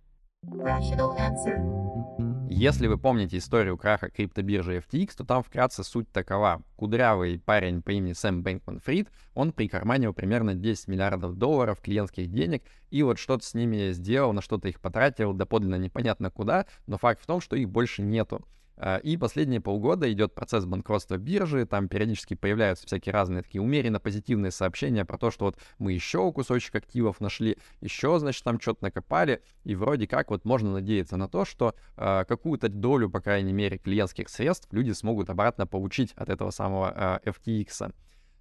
Если 2.55 2.87
вы 2.87 2.99
помните 2.99 3.39
историю 3.39 3.79
краха 3.79 4.11
криптобиржи 4.11 4.77
FTX, 4.77 5.13
то 5.17 5.25
там 5.25 5.43
вкратце 5.43 5.83
суть 5.83 6.13
такова. 6.13 6.63
Кудрявый 6.77 7.39
парень 7.39 7.81
по 7.81 7.91
имени 7.93 8.13
Сэм 8.13 8.43
Бэнкман 8.43 8.79
Фрид, 8.81 9.09
он 9.35 9.53
прикарманил 9.53 10.13
примерно 10.13 10.55
10 10.55 10.89
миллиардов 10.89 11.37
долларов 11.37 11.81
клиентских 11.81 12.31
денег, 12.31 12.63
и 12.91 13.03
вот 13.03 13.19
что-то 13.19 13.45
с 13.47 13.55
ними 13.55 13.93
сделал, 13.93 14.35
на 14.35 14.43
что-то 14.43 14.69
их 14.69 14.81
потратил, 14.83 15.33
доподлинно 15.33 15.77
непонятно 15.77 16.31
куда, 16.31 16.67
но 16.87 16.99
факт 16.99 17.23
в 17.23 17.27
том, 17.27 17.41
что 17.41 17.57
их 17.57 17.71
больше 17.71 18.03
нету. 18.03 18.47
А, 18.77 18.97
и 18.99 19.17
последние 19.17 19.61
полгода 19.61 20.11
идет 20.13 20.35
процесс 20.35 20.65
банкротства 20.65 21.17
биржи, 21.17 21.67
там 21.67 21.89
периодически 21.89 22.35
появляются 22.35 22.87
всякие 22.87 23.13
разные 23.13 23.43
такие 23.43 23.61
умеренно 23.61 24.01
позитивные 24.01 24.51
сообщения 24.51 25.05
про 25.05 25.19
то, 25.19 25.31
что 25.31 25.47
вот 25.47 25.59
мы 25.79 25.93
еще 25.93 26.33
кусочек 26.33 26.75
активов 26.77 27.21
нашли, 27.21 27.59
еще, 27.81 28.19
значит, 28.19 28.43
там 28.45 28.61
что-то 28.61 28.85
накопали, 28.85 29.43
и 29.65 29.75
вроде 29.75 30.07
как 30.07 30.31
вот 30.31 30.45
можно 30.45 30.73
надеяться 30.73 31.17
на 31.17 31.29
то, 31.29 31.45
что 31.45 31.75
э, 31.97 32.25
какую-то 32.27 32.69
долю, 32.69 33.11
по 33.11 33.21
крайней 33.21 33.53
мере, 33.53 33.79
клиентских 33.79 34.29
средств 34.29 34.69
люди 34.73 34.93
смогут 34.93 35.31
обратно 35.31 35.67
получить 35.67 36.13
от 36.15 36.29
этого 36.29 36.51
самого 36.51 37.21
э, 37.25 37.31
FTX. 37.31 37.93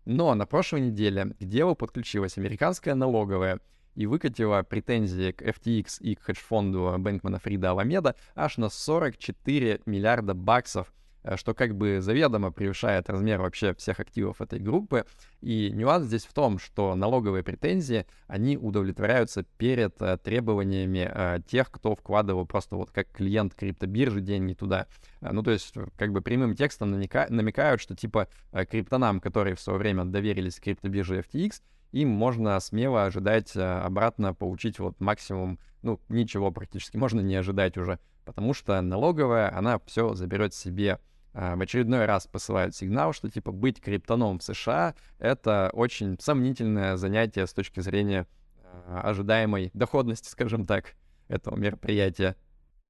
Но 0.06 0.34
на 0.34 0.46
прошлой 0.46 0.82
неделе 0.82 1.36
к 1.40 1.44
делу 1.44 1.76
подключилась 1.76 2.38
американская 2.38 2.96
налоговая, 2.96 3.60
и 3.96 4.06
выкатила 4.06 4.64
претензии 4.64 5.32
к 5.32 5.42
FTX 5.42 5.98
и 6.02 6.16
к 6.16 6.24
хедж-фонду 6.24 6.96
Бэнкмана 6.98 7.40
Фрида 7.40 7.72
Аламеда 7.72 8.16
аж 8.36 8.58
на 8.58 8.70
44 8.70 9.82
миллиарда 9.86 10.34
баксов, 10.34 10.94
э, 11.24 11.36
что 11.36 11.54
как 11.54 11.76
бы 11.76 12.00
заведомо 12.02 12.52
превышает 12.52 13.10
размер 13.10 13.42
вообще 13.42 13.74
всех 13.76 14.00
активов 14.00 14.42
этой 14.42 14.60
группы. 14.60 15.06
И 15.42 15.72
нюанс 15.72 16.06
здесь 16.06 16.26
в 16.26 16.34
том, 16.34 16.60
что 16.60 16.96
налоговые 16.96 17.44
претензии, 17.44 18.06
они 18.28 18.58
удовлетворяются 18.58 19.44
перед 19.58 20.02
э, 20.02 20.18
требованиями 20.18 21.10
э, 21.14 21.40
тех, 21.46 21.70
кто 21.70 21.96
вкладывал 21.96 22.46
просто 22.46 22.78
вот 22.78 22.92
как 22.92 23.12
клиент 23.12 23.56
криптобиржи 23.56 24.22
деньги 24.22 24.54
туда. 24.54 24.88
Ну, 25.20 25.44
то 25.44 25.52
есть, 25.52 25.74
как 25.98 26.12
бы 26.12 26.22
прямым 26.22 26.56
текстом 26.56 26.94
намека- 26.94 27.30
намекают, 27.30 27.82
что 27.82 27.96
типа 27.96 28.28
криптонам, 28.70 29.20
которые 29.20 29.56
в 29.56 29.60
свое 29.60 29.78
время 29.78 30.06
доверились 30.06 30.60
криптобирже 30.60 31.20
FTX, 31.20 31.62
им 31.92 32.10
можно 32.10 32.60
смело 32.60 33.06
ожидать 33.06 33.56
э, 33.56 33.62
обратно 33.62 34.34
получить 34.34 34.80
вот 34.80 35.00
максимум, 35.00 35.60
ну, 35.82 36.00
ничего 36.10 36.52
практически, 36.52 36.98
можно 36.98 37.22
не 37.22 37.36
ожидать 37.36 37.78
уже, 37.78 38.00
потому 38.26 38.54
что 38.54 38.80
налоговая, 38.82 39.56
она 39.56 39.80
все 39.86 40.14
заберет 40.14 40.54
себе. 40.54 41.00
А, 41.34 41.56
в 41.56 41.62
очередной 41.62 42.06
раз 42.06 42.28
посылают 42.28 42.76
сигнал, 42.76 43.14
что 43.14 43.30
типа 43.30 43.52
быть 43.52 43.80
криптоном 43.80 44.40
в 44.40 44.44
США— 44.44 44.96
это 45.20 45.70
очень 45.74 46.18
сомнительное 46.20 46.98
занятие 46.98 47.48
с 47.48 47.54
точки 47.54 47.80
зрения 47.80 48.28
э, 48.64 49.00
ожидаемой 49.04 49.72
доходности, 49.74 50.30
скажем 50.30 50.66
так, 50.66 50.96
этого 51.28 51.56
мероприятия. 51.56 52.36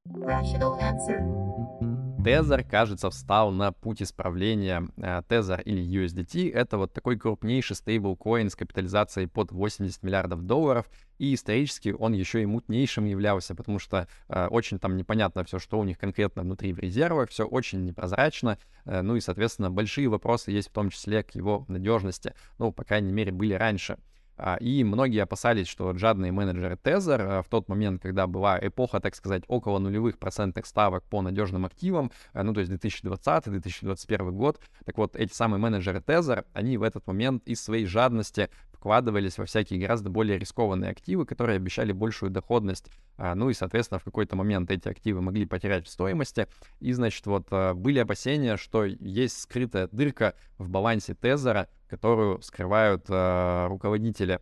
Rational 0.07 0.79
answer. 0.79 1.90
Тезер, 2.23 2.63
кажется, 2.63 3.09
встал 3.09 3.51
на 3.51 3.71
путь 3.71 4.03
исправления. 4.03 4.87
Тезер 5.27 5.59
э, 5.59 5.63
или 5.63 6.05
USDT— 6.05 6.51
это 6.53 6.77
вот 6.77 6.93
такой 6.93 7.17
крупнейший 7.17 7.75
стейблкоин 7.75 8.51
с 8.51 8.55
капитализацией 8.55 9.27
под 9.27 9.51
80 9.51 10.03
миллиардов 10.03 10.43
долларов, 10.43 10.85
и 11.17 11.33
исторически 11.33 11.89
он 11.89 12.13
еще 12.13 12.43
и 12.43 12.45
мутнейшим 12.45 13.05
являлся, 13.05 13.55
потому 13.55 13.79
что 13.79 14.07
э, 14.27 14.47
очень 14.47 14.77
там 14.77 14.97
непонятно 14.97 15.43
все, 15.45 15.57
что 15.57 15.79
у 15.79 15.83
них 15.83 15.97
конкретно 15.97 16.43
внутри 16.43 16.73
в 16.73 16.79
резервах, 16.79 17.31
все 17.31 17.43
очень 17.43 17.85
непрозрачно, 17.85 18.59
э, 18.85 19.01
ну 19.01 19.15
и, 19.15 19.19
соответственно, 19.19 19.71
большие 19.71 20.07
вопросы 20.07 20.51
есть 20.51 20.69
в 20.69 20.73
том 20.73 20.91
числе 20.91 21.23
к 21.23 21.31
его 21.31 21.65
надежности, 21.69 22.35
ну, 22.59 22.71
по 22.71 22.83
крайней 22.83 23.13
мере, 23.13 23.31
были 23.31 23.55
раньше. 23.55 23.97
А, 24.37 24.55
и 24.55 24.83
многие 24.83 25.23
опасались, 25.23 25.67
что 25.67 25.95
жадные 25.97 26.31
менеджеры 26.31 26.77
Тезер 26.77 27.41
в 27.43 27.45
тот 27.49 27.67
момент, 27.69 28.01
когда 28.01 28.27
была 28.27 28.59
эпоха, 28.59 28.99
так 28.99 29.15
сказать, 29.15 29.43
около 29.47 29.79
нулевых 29.79 30.17
процентных 30.17 30.65
ставок 30.65 31.03
по 31.03 31.21
надежным 31.21 31.65
активам, 31.65 32.11
э, 32.33 32.41
ну 32.41 32.53
то 32.53 32.61
есть 32.61 32.71
2020-2021 32.71 34.31
год, 34.31 34.59
так 34.85 34.97
вот 34.97 35.15
эти 35.15 35.33
самые 35.33 35.59
менеджеры 35.59 36.01
Тезер, 36.01 36.45
они 36.53 36.77
в 36.77 36.83
этот 36.83 37.05
момент 37.07 37.47
из 37.47 37.61
своей 37.61 37.85
жадности 37.85 38.49
вкладывались 38.81 39.37
во 39.37 39.45
всякие 39.45 39.79
гораздо 39.79 40.09
более 40.09 40.39
рискованные 40.39 40.89
активы, 40.89 41.27
которые 41.27 41.57
обещали 41.57 41.91
большую 41.91 42.31
доходность. 42.31 42.87
А, 43.15 43.35
ну 43.35 43.51
и, 43.51 43.53
соответственно, 43.53 43.99
в 43.99 44.03
какой-то 44.03 44.35
момент 44.35 44.71
эти 44.71 44.87
активы 44.87 45.21
могли 45.21 45.45
потерять 45.45 45.85
в 45.85 45.89
стоимости. 45.89 46.47
И, 46.79 46.91
значит, 46.91 47.23
вот 47.27 47.45
э, 47.51 47.75
были 47.75 47.99
опасения, 47.99 48.57
что 48.57 48.85
есть 48.85 49.39
скрытая 49.39 49.87
дырка 49.91 50.33
в 50.57 50.67
балансе 50.67 51.13
Тезера, 51.13 51.67
которую 51.91 52.41
скрывают 52.41 53.05
э, 53.09 53.67
руководители. 53.67 54.39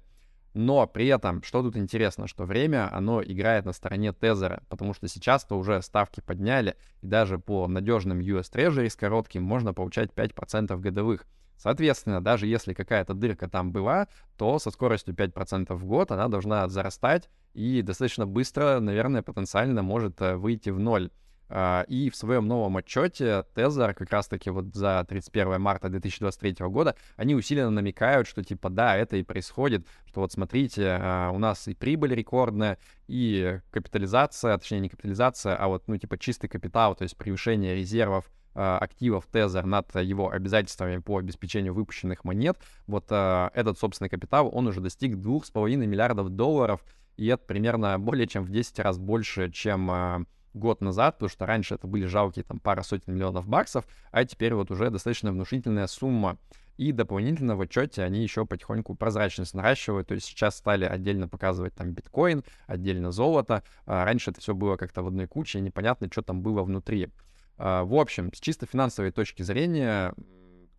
Но 0.53 0.85
при 0.85 1.07
этом, 1.07 1.41
что 1.41 1.63
тут 1.63 1.75
интересно, 1.77 2.27
что 2.27 2.45
время, 2.45 2.95
оно 2.95 3.23
играет 3.23 3.65
на 3.65 3.73
стороне 3.73 4.13
Тезера, 4.13 4.61
потому 4.69 4.93
что 4.93 5.07
сейчас-то 5.07 5.57
уже 5.57 5.81
ставки 5.81 6.21
подняли, 6.21 6.75
и 7.01 7.07
даже 7.07 7.39
по 7.39 7.67
надежным 7.67 8.19
US 8.19 8.51
Treasury 8.53 8.87
с 8.87 8.95
коротким 8.95 9.41
можно 9.41 9.73
получать 9.73 10.11
5% 10.11 10.79
годовых. 10.79 11.25
Соответственно, 11.57 12.21
даже 12.21 12.45
если 12.45 12.73
какая-то 12.73 13.15
дырка 13.15 13.49
там 13.49 13.71
была, 13.71 14.07
то 14.37 14.59
со 14.59 14.69
скоростью 14.69 15.15
5% 15.15 15.73
в 15.73 15.85
год 15.85 16.11
она 16.11 16.27
должна 16.27 16.67
зарастать 16.69 17.29
и 17.53 17.81
достаточно 17.81 18.27
быстро, 18.27 18.79
наверное, 18.79 19.23
потенциально 19.23 19.81
может 19.81 20.21
э, 20.21 20.35
выйти 20.35 20.69
в 20.69 20.79
ноль. 20.79 21.09
А, 21.49 21.83
и 21.87 22.09
в 22.09 22.15
своем 22.15 22.47
новом 22.47 22.77
отчете 22.77 23.43
Тезер, 23.55 23.93
как 23.93 24.11
раз-таки 24.11 24.49
вот 24.51 24.75
за 24.75 25.03
31 25.07 25.59
марта 25.59 25.89
2023 25.89 26.67
года, 26.67 26.95
они 27.15 27.35
усиленно 27.35 27.71
намекают, 27.71 28.27
что 28.27 28.43
типа 28.43 28.69
да, 28.69 28.95
это 28.95 29.17
и 29.17 29.23
происходит, 29.23 29.87
что 30.05 30.21
вот 30.21 30.31
смотрите, 30.31 30.97
а, 31.01 31.31
у 31.31 31.39
нас 31.39 31.67
и 31.67 31.73
прибыль 31.73 32.13
рекордная, 32.13 32.77
и 33.07 33.59
капитализация, 33.71 34.57
точнее 34.57 34.81
не 34.81 34.89
капитализация, 34.89 35.55
а 35.55 35.67
вот 35.67 35.87
ну 35.87 35.97
типа 35.97 36.19
чистый 36.19 36.47
капитал, 36.47 36.95
то 36.95 37.03
есть 37.03 37.17
превышение 37.17 37.75
резервов 37.75 38.29
а, 38.53 38.77
активов 38.77 39.25
Тезер 39.25 39.65
над 39.65 39.95
его 39.95 40.29
обязательствами 40.29 40.99
по 40.99 41.17
обеспечению 41.17 41.73
выпущенных 41.73 42.25
монет, 42.25 42.57
вот 42.85 43.05
этот 43.05 43.79
собственный 43.79 44.09
капитал, 44.09 44.51
он 44.53 44.67
уже 44.67 44.81
достиг 44.81 45.15
2,5 45.15 45.75
миллиардов 45.77 46.29
долларов, 46.29 46.83
и 47.17 47.25
это 47.25 47.43
примерно 47.43 47.97
более 47.97 48.27
чем 48.27 48.43
в 48.43 48.51
10 48.51 48.79
раз 48.79 48.99
больше, 48.99 49.51
чем 49.51 50.27
год 50.53 50.81
назад, 50.81 51.15
потому 51.15 51.29
что 51.29 51.45
раньше 51.45 51.75
это 51.75 51.87
были 51.87 52.05
жалкие 52.05 52.43
там 52.43 52.59
пара 52.59 52.81
сотен 52.81 53.13
миллионов 53.13 53.47
баксов, 53.47 53.85
а 54.11 54.25
теперь 54.25 54.53
вот 54.53 54.71
уже 54.71 54.89
достаточно 54.89 55.31
внушительная 55.31 55.87
сумма. 55.87 56.37
И 56.77 56.93
дополнительно 56.93 57.57
в 57.57 57.61
отчете 57.61 58.03
они 58.03 58.23
еще 58.23 58.45
потихоньку 58.45 58.95
прозрачность 58.95 59.53
наращивают, 59.53 60.07
то 60.07 60.13
есть 60.13 60.27
сейчас 60.27 60.55
стали 60.55 60.85
отдельно 60.85 61.27
показывать 61.27 61.75
там 61.75 61.91
биткоин, 61.91 62.45
отдельно 62.67 63.11
золото. 63.11 63.63
А 63.85 64.05
раньше 64.05 64.31
это 64.31 64.39
все 64.39 64.53
было 64.53 64.77
как-то 64.77 65.03
в 65.03 65.07
одной 65.07 65.27
куче, 65.27 65.59
непонятно, 65.59 66.07
что 66.09 66.21
там 66.21 66.41
было 66.41 66.63
внутри. 66.63 67.09
А, 67.57 67.83
в 67.83 67.93
общем, 67.95 68.31
с 68.33 68.39
чисто 68.39 68.65
финансовой 68.65 69.11
точки 69.11 69.43
зрения, 69.43 70.13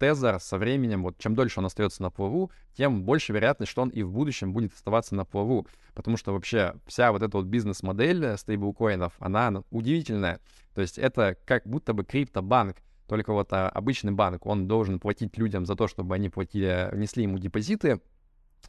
Тезер 0.01 0.41
со 0.41 0.57
временем, 0.57 1.03
вот 1.03 1.19
чем 1.19 1.35
дольше 1.35 1.61
он 1.61 1.67
остается 1.67 2.03
на 2.03 2.11
плаву, 2.11 2.51
тем 2.75 3.05
больше 3.05 3.35
вероятность, 3.35 3.71
что 3.71 3.83
он 3.83 3.91
и 3.91 4.03
в 4.03 4.11
будущем 4.11 4.55
будет 4.55 4.73
оставаться 4.73 5.15
на 5.15 5.27
плаву. 5.27 5.67
Потому 5.95 6.17
что 6.17 6.33
вообще 6.33 6.75
вся 6.87 7.13
вот 7.13 7.23
эта 7.23 7.37
вот 7.37 7.47
бизнес-модель 7.47 8.39
стейблкоинов, 8.39 9.13
она 9.19 9.63
удивительная. 9.71 10.41
То 10.75 10.81
есть 10.81 10.99
это 10.99 11.37
как 11.45 11.67
будто 11.67 11.93
бы 11.93 12.05
криптобанк, 12.05 12.79
только 13.07 13.33
вот 13.35 13.53
а, 13.53 13.69
обычный 13.69 14.13
банк, 14.13 14.47
он 14.47 14.67
должен 14.67 15.01
платить 15.01 15.37
людям 15.37 15.67
за 15.67 15.77
то, 15.77 15.87
чтобы 15.87 16.15
они 16.15 16.31
платили, 16.31 16.89
внесли 16.93 17.25
ему 17.25 17.39
депозиты, 17.39 18.01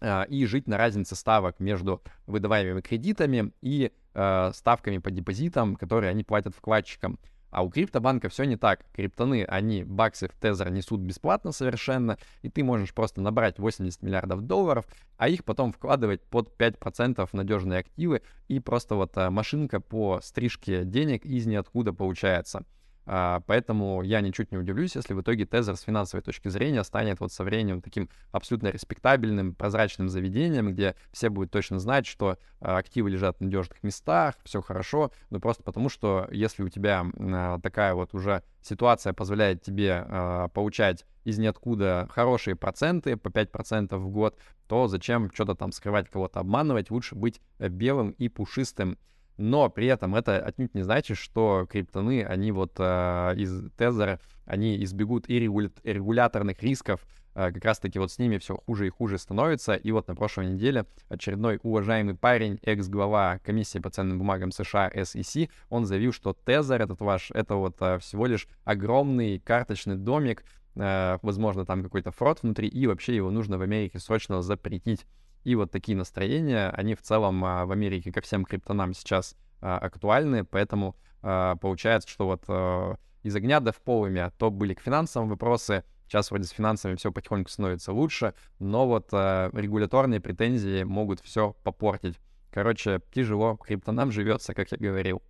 а, 0.02 0.24
и 0.24 0.46
жить 0.46 0.68
на 0.68 0.78
разнице 0.78 1.16
ставок 1.16 1.60
между 1.60 2.02
выдаваемыми 2.28 2.82
кредитами 2.82 3.54
и 3.62 3.92
э, 4.14 4.52
ставками 4.54 4.98
по 4.98 5.12
депозитам, 5.12 5.76
которые 5.76 6.10
они 6.10 6.24
платят 6.24 6.56
вкладчикам. 6.56 7.20
А 7.51 7.63
у 7.63 7.70
криптобанка 7.70 8.29
все 8.29 8.46
не 8.46 8.55
так. 8.55 8.86
Криптоны, 8.93 9.43
они 9.43 9.84
баксы 9.84 10.27
в 10.27 10.31
Тезер 10.31 10.72
несут 10.72 11.01
бесплатно 11.01 11.51
совершенно, 11.51 12.17
и 12.41 12.50
ты 12.50 12.63
можешь 12.63 12.93
просто 12.93 13.22
набрать 13.22 13.60
80 13.60 14.01
миллиардов 14.01 14.41
долларов, 14.41 14.86
а 15.17 15.27
их 15.27 15.43
потом 15.43 15.74
вкладывать 15.74 16.22
под 16.24 16.55
5% 16.58 17.25
в 17.25 17.34
надежные 17.34 17.79
активы, 17.79 18.22
и 18.48 18.60
просто 18.60 18.96
вот 18.96 19.17
а, 19.17 19.29
машинка 19.29 19.81
по 19.81 20.22
стрижке 20.22 20.86
денег 20.86 21.25
из 21.25 21.46
ниоткуда 21.46 21.93
получается. 21.93 22.65
А, 23.05 23.41
поэтому 23.48 24.01
я 24.03 24.22
ничуть 24.22 24.51
не 24.51 24.58
удивлюсь, 24.58 24.96
если 24.96 25.13
в 25.13 25.22
итоге 25.22 25.46
Тезер 25.46 25.75
с 25.75 25.81
финансовой 25.81 26.24
точки 26.24 26.50
зрения 26.50 26.84
станет 26.84 27.20
вот 27.20 27.31
со 27.31 27.43
временем 27.43 27.81
таким 27.81 28.10
абсолютно 28.31 28.67
респектабельным, 28.67 29.55
прозрачным 29.55 30.08
заведением, 30.08 30.72
где 30.72 30.96
все 31.12 31.29
будут 31.29 31.51
точно 31.51 31.79
знать, 31.79 32.05
что 32.05 32.38
а, 32.60 32.77
активы 32.77 33.10
лежат 33.10 33.38
в 33.38 33.41
надежных 33.41 33.81
местах, 33.84 34.36
все 34.43 34.62
хорошо, 34.62 35.12
но 35.29 35.39
просто 35.39 35.63
потому, 35.63 35.89
что 35.89 36.27
если 36.31 36.63
у 36.63 36.70
тебя 36.70 37.05
а, 37.17 37.60
такая 37.60 37.96
вот 37.96 38.13
уже 38.13 38.43
ситуация 38.62 39.13
позволяет 39.13 39.63
тебе 39.63 40.05
получать 40.53 41.05
из 41.24 41.39
ниоткуда 41.39 42.08
хорошие 42.12 42.55
проценты, 42.55 43.17
по 43.17 43.29
5% 43.29 43.96
в 43.98 44.10
год, 44.10 44.38
то 44.67 44.88
зачем 44.88 45.31
что-то 45.34 45.55
там 45.55 45.72
скрывать, 45.72 46.10
кого-то 46.10 46.39
обманывать, 46.39 46.91
лучше 46.91 47.15
быть 47.15 47.41
белым 47.58 48.12
и 48.12 48.29
пушистым 48.29 48.98
но 49.41 49.69
при 49.69 49.88
этом 49.88 50.15
это 50.15 50.39
отнюдь 50.39 50.74
не 50.74 50.83
значит, 50.83 51.17
что 51.17 51.67
криптоны, 51.69 52.24
они 52.24 52.51
вот 52.51 52.75
э, 52.77 53.33
из 53.36 53.71
Тезера, 53.75 54.19
они 54.45 54.81
избегут 54.83 55.27
и 55.27 55.39
регуля- 55.39 55.71
регуляторных 55.83 56.62
рисков, 56.62 57.05
э, 57.33 57.51
как 57.51 57.65
раз-таки 57.65 58.00
вот 58.00 58.12
с 58.12 58.19
ними 58.19 58.38
все 58.38 58.55
хуже 58.55 58.88
и 58.88 58.89
хуже 58.89 59.17
становится. 59.17 59.74
И 59.74 59.91
вот 59.91 60.07
на 60.07 60.15
прошлой 60.15 60.48
неделе 60.48 60.86
очередной 61.10 61.60
уважаемый 61.63 62.15
парень, 62.15 62.60
экс-глава 62.62 63.39
комиссии 63.43 63.79
по 63.79 63.89
ценным 63.89 64.19
бумагам 64.19 64.51
США 64.51 64.89
SEC, 64.93 65.50
он 65.69 65.86
заявил, 65.86 66.13
что 66.13 66.33
Тезер 66.33 66.81
этот 66.81 67.01
ваш, 67.01 67.31
это 67.31 67.55
вот 67.55 67.77
э, 67.81 67.98
всего 68.00 68.27
лишь 68.27 68.48
огромный 68.63 69.39
карточный 69.39 69.95
домик, 69.95 70.43
возможно, 70.74 71.65
там 71.65 71.83
какой-то 71.83 72.12
фрод 72.12 72.43
внутри, 72.43 72.69
и 72.69 72.88
вообще 72.88 73.13
его 73.13 73.29
нужно 73.29 73.57
в 73.57 73.62
Америке 73.62 74.00
срочно 74.00 74.41
запретить. 74.41 75.05
И 75.43 75.55
вот 75.55 75.71
такие 75.71 75.98
настроения, 75.98 76.69
они 76.69 76.95
в 76.95 77.01
целом 77.01 77.43
а, 77.43 77.65
в 77.65 77.71
Америке 77.71 78.12
ко 78.12 78.21
всем 78.21 78.45
криптонам 78.45 78.93
сейчас 78.93 79.36
а, 79.62 79.77
актуальны, 79.77 80.43
поэтому 80.43 80.95
а, 81.21 81.56
получается, 81.56 82.10
что 82.10 82.25
вот 82.25 82.97
из 83.23 83.36
огня 83.36 83.60
до 83.60 83.71
в 83.71 83.82
полымя 83.82 84.32
то 84.38 84.49
были 84.49 84.73
к 84.73 84.82
финансовым 84.82 85.30
вопросы, 85.30 85.84
сейчас 86.08 86.32
вроде 86.32 86.45
с 86.45 86.51
финансами 86.51 86.95
все 86.95 87.12
потихоньку 87.12 87.49
становится 87.49 87.93
лучше, 87.93 88.34
но 88.60 88.88
вот 88.88 89.13
регуляторные 89.13 90.19
претензии 90.19 90.84
могут 90.84 91.19
все 91.21 91.56
попортить. 91.63 92.19
Короче, 92.51 93.01
тяжело 93.13 93.58
криптонам 93.58 94.12
живется, 94.12 94.54
как 94.54 94.71
я 94.71 94.77
говорил. 94.77 95.21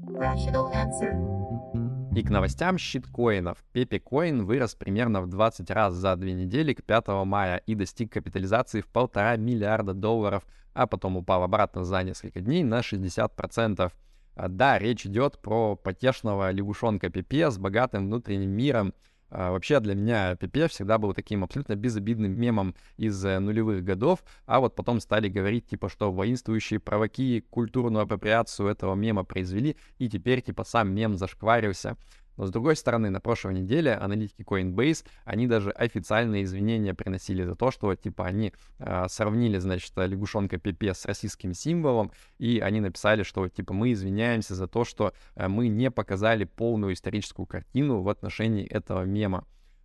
Rational 0.00 0.72
answer. 0.72 1.83
И 2.14 2.22
к 2.22 2.30
новостям 2.30 2.78
щиткоинов. 2.78 3.58
Пепе 3.72 3.98
Коин 3.98 4.44
вырос 4.44 4.76
примерно 4.76 5.20
в 5.20 5.26
20 5.26 5.68
раз 5.70 5.94
за 5.94 6.14
две 6.14 6.32
недели 6.32 6.72
к 6.72 6.84
5 6.84 7.08
мая 7.24 7.56
и 7.56 7.74
достиг 7.74 8.12
капитализации 8.12 8.82
в 8.82 8.86
полтора 8.86 9.36
миллиарда 9.36 9.94
долларов, 9.94 10.44
а 10.74 10.86
потом 10.86 11.16
упал 11.16 11.42
обратно 11.42 11.84
за 11.84 12.04
несколько 12.04 12.40
дней 12.40 12.62
на 12.62 12.80
60%. 12.80 13.92
А, 14.36 14.48
да, 14.48 14.78
речь 14.78 15.06
идет 15.06 15.42
про 15.42 15.74
потешного 15.74 16.52
лягушонка 16.52 17.10
Пепе 17.10 17.50
с 17.50 17.58
богатым 17.58 18.06
внутренним 18.06 18.50
миром, 18.50 18.94
а, 19.36 19.50
вообще 19.50 19.80
для 19.80 19.96
меня 19.96 20.36
Пепе 20.36 20.68
всегда 20.68 20.96
был 20.96 21.12
таким 21.12 21.42
абсолютно 21.42 21.74
безобидным 21.74 22.38
мемом 22.38 22.76
из 22.96 23.24
э, 23.24 23.40
нулевых 23.40 23.82
годов, 23.82 24.22
а 24.46 24.60
вот 24.60 24.76
потом 24.76 25.00
стали 25.00 25.28
говорить, 25.28 25.66
типа, 25.66 25.88
что 25.88 26.12
воинствующие 26.12 26.78
провоки 26.78 27.40
культурную 27.50 28.04
апроприацию 28.04 28.68
этого 28.68 28.94
мема 28.94 29.24
произвели, 29.24 29.76
и 29.98 30.08
теперь, 30.08 30.40
типа, 30.40 30.62
сам 30.62 30.94
мем 30.94 31.16
зашкварился. 31.16 31.96
Но 32.36 32.46
с 32.46 32.50
другой 32.50 32.76
стороны, 32.76 33.10
на 33.10 33.20
прошлой 33.20 33.54
неделе 33.54 33.94
аналитики 33.94 34.42
Coinbase, 34.42 35.04
они 35.24 35.46
даже 35.46 35.70
официальные 35.70 36.44
извинения 36.44 36.94
приносили 36.94 37.44
за 37.44 37.54
то, 37.54 37.70
что 37.70 37.94
типа 37.94 38.26
они 38.26 38.52
э, 38.78 39.06
сравнили, 39.08 39.58
значит, 39.58 39.92
лягушонка 39.96 40.58
Пепе 40.58 40.94
с 40.94 41.04
российским 41.06 41.54
символом, 41.54 42.12
и 42.38 42.60
они 42.60 42.80
написали, 42.80 43.22
что 43.22 43.48
типа 43.48 43.72
мы 43.72 43.92
извиняемся 43.92 44.54
за 44.54 44.66
то, 44.66 44.84
что 44.84 45.12
э, 45.34 45.48
мы 45.48 45.68
не 45.68 45.90
показали 45.90 46.44
полную 46.44 46.94
историческую 46.94 47.46
картину 47.46 48.02
в 48.02 48.08
отношении 48.08 48.66
этого 48.66 49.04
мема. 49.04 49.44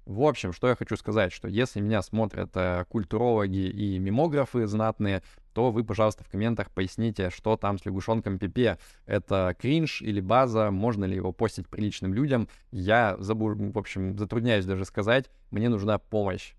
В 0.10 0.24
общем, 0.24 0.54
что 0.54 0.68
я 0.68 0.76
хочу 0.76 0.98
сказать, 0.98 1.32
что 1.32 1.48
если 1.48 1.82
меня 1.82 2.02
смотрят 2.02 2.50
э, 2.56 2.84
культурологи 2.90 3.70
и 3.70 4.00
мимографы 4.00 4.66
знатные, 4.66 5.22
то 5.60 5.72
вы, 5.72 5.84
пожалуйста, 5.84 6.24
в 6.24 6.30
комментах 6.30 6.72
поясните, 6.72 7.30
что 7.30 7.58
там 7.58 7.78
с 7.78 7.86
лягушонком 7.86 8.40
Пипе. 8.40 8.78
Это 9.06 9.54
кринж 9.60 10.02
или 10.02 10.22
база, 10.22 10.72
можно 10.72 11.04
ли 11.04 11.18
его 11.18 11.34
постить 11.34 11.68
приличным 11.68 12.14
людям. 12.14 12.48
Я, 12.72 13.18
забу... 13.20 13.54
в 13.54 13.78
общем, 13.78 14.18
затрудняюсь 14.18 14.64
даже 14.64 14.86
сказать, 14.86 15.30
мне 15.52 15.68
нужна 15.68 15.98
помощь. 15.98 16.54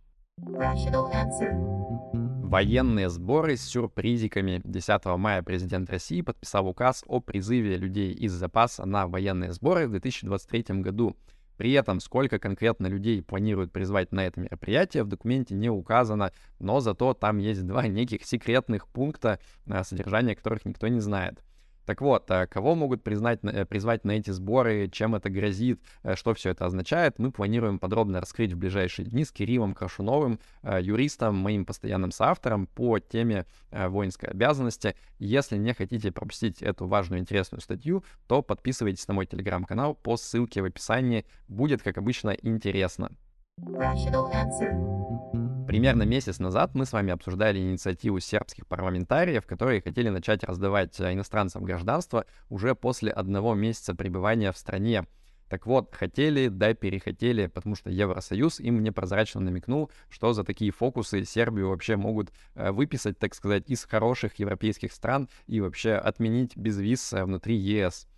Военные 2.44 3.08
сборы 3.08 3.56
с 3.56 3.62
сюрпризиками. 3.62 4.60
10 4.64 5.06
мая 5.16 5.42
президент 5.42 5.88
России 5.88 6.20
подписал 6.20 6.68
указ 6.68 7.02
о 7.06 7.20
призыве 7.20 7.78
людей 7.78 8.12
из 8.12 8.32
запаса 8.32 8.84
на 8.84 9.06
военные 9.06 9.52
сборы 9.52 9.86
в 9.86 9.92
2023 9.92 10.82
году. 10.82 11.16
При 11.61 11.73
этом, 11.73 12.01
сколько 12.01 12.38
конкретно 12.38 12.87
людей 12.87 13.23
планируют 13.23 13.70
призвать 13.70 14.12
на 14.12 14.25
это 14.25 14.40
мероприятие, 14.40 15.03
в 15.05 15.09
документе 15.09 15.55
не 15.55 15.68
указано, 15.68 16.33
но 16.59 16.81
зато 16.81 17.12
там 17.12 17.37
есть 17.37 17.66
два 17.66 17.87
неких 17.87 18.25
секретных 18.25 18.88
пункта, 18.88 19.38
э, 19.66 19.85
содержание 19.85 20.35
которых 20.35 20.64
никто 20.64 20.88
не 20.88 21.01
знает. 21.01 21.44
Так 21.90 22.03
вот, 22.03 22.31
а 22.31 22.46
кого 22.46 22.76
могут 22.76 23.03
признать, 23.03 23.40
э, 23.42 23.64
призвать 23.64 24.05
на 24.05 24.12
эти 24.12 24.31
сборы, 24.31 24.88
чем 24.92 25.16
это 25.16 25.29
грозит, 25.29 25.83
э, 26.05 26.14
что 26.14 26.35
все 26.35 26.50
это 26.50 26.64
означает, 26.64 27.18
мы 27.18 27.33
планируем 27.33 27.81
подробно 27.81 28.20
раскрыть 28.20 28.53
в 28.53 28.57
ближайшие 28.57 29.07
дни 29.07 29.24
с 29.24 29.33
Кириллом 29.33 29.74
Крашуновым, 29.74 30.38
э, 30.62 30.79
юристом, 30.81 31.35
моим 31.35 31.64
постоянным 31.64 32.12
соавтором 32.12 32.68
по 32.68 33.00
теме 33.00 33.44
воинской 33.72 34.29
обязанности. 34.29 34.94
Если 35.18 35.57
не 35.57 35.74
хотите 35.74 36.12
пропустить 36.12 36.62
эту 36.62 36.87
важную 36.87 37.18
интересную 37.18 37.61
статью, 37.61 38.05
то 38.29 38.40
подписывайтесь 38.40 39.09
на 39.09 39.14
мой 39.14 39.26
телеграм-канал 39.26 39.96
по 39.96 40.16
ссылке 40.16 40.62
в 40.62 40.66
описании. 40.66 41.26
Будет, 41.48 41.83
как 41.83 41.98
обычно, 41.98 42.31
интересно. 42.31 43.11
Rational 43.59 44.33
answer. 44.33 45.39
Примерно 45.70 46.02
месяц 46.02 46.40
назад 46.40 46.74
мы 46.74 46.85
с 46.85 46.92
вами 46.92 47.12
обсуждали 47.12 47.61
инициативу 47.61 48.18
сербских 48.18 48.66
парламентариев, 48.66 49.46
которые 49.46 49.80
хотели 49.80 50.09
начать 50.09 50.42
раздавать 50.42 50.98
э, 50.98 51.12
иностранцам 51.12 51.62
гражданство 51.62 52.26
уже 52.48 52.74
после 52.74 53.12
одного 53.12 53.54
месяца 53.54 53.94
пребывания 53.94 54.50
в 54.50 54.59
стране. 54.59 55.06
Так 55.48 55.66
вот, 55.66 55.94
хотели, 55.94 56.48
да 56.48 56.74
перехотели, 56.74 57.46
потому 57.46 57.76
что 57.76 57.88
Евросоюз 57.88 58.59
им 58.59 58.83
непрозрачно 58.83 59.40
намекнул, 59.42 59.92
что 60.09 60.33
за 60.33 60.42
такие 60.42 60.72
фокусы 60.72 61.24
Сербию 61.24 61.68
вообще 61.68 61.94
могут 61.94 62.33
э, 62.56 62.72
выписать, 62.72 63.20
так 63.20 63.33
сказать, 63.37 63.70
из 63.70 63.85
хороших 63.85 64.40
европейских 64.40 64.92
стран 64.92 65.28
и 65.46 65.61
вообще 65.61 65.92
отменить 65.92 66.56
безвиз 66.56 67.12
э, 67.12 67.22
внутри 67.22 67.54
ЕС. 67.54 68.09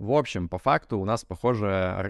В 0.00 0.12
общем, 0.12 0.48
по 0.48 0.56
факту 0.56 0.98
у 0.98 1.04
нас, 1.04 1.26
похоже, 1.26 1.66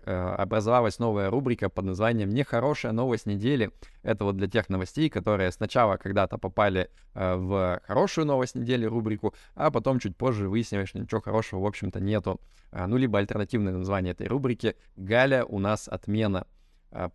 э, 0.06 0.34
образовалась 0.38 1.00
новая 1.00 1.28
рубрика 1.28 1.68
под 1.68 1.86
названием 1.86 2.30
«Нехорошая 2.30 2.92
новость 2.92 3.26
недели». 3.26 3.72
Это 4.04 4.22
вот 4.24 4.36
для 4.36 4.46
тех 4.46 4.68
новостей, 4.68 5.10
которые 5.10 5.50
сначала 5.50 5.96
когда-то 5.96 6.38
попали 6.38 6.88
э, 7.14 7.34
в 7.34 7.80
хорошую 7.84 8.28
новость 8.28 8.54
недели 8.54 8.84
рубрику, 8.84 9.34
а 9.56 9.72
потом 9.72 9.98
чуть 9.98 10.16
позже 10.16 10.48
выяснилось, 10.48 10.90
что 10.90 11.00
ничего 11.00 11.20
хорошего, 11.20 11.62
в 11.62 11.66
общем-то, 11.66 11.98
нету. 11.98 12.40
А, 12.70 12.86
ну, 12.86 12.96
либо 12.96 13.18
альтернативное 13.18 13.72
название 13.72 14.12
этой 14.12 14.28
рубрики 14.28 14.76
«Галя, 14.94 15.44
у 15.44 15.58
нас 15.58 15.88
отмена». 15.88 16.46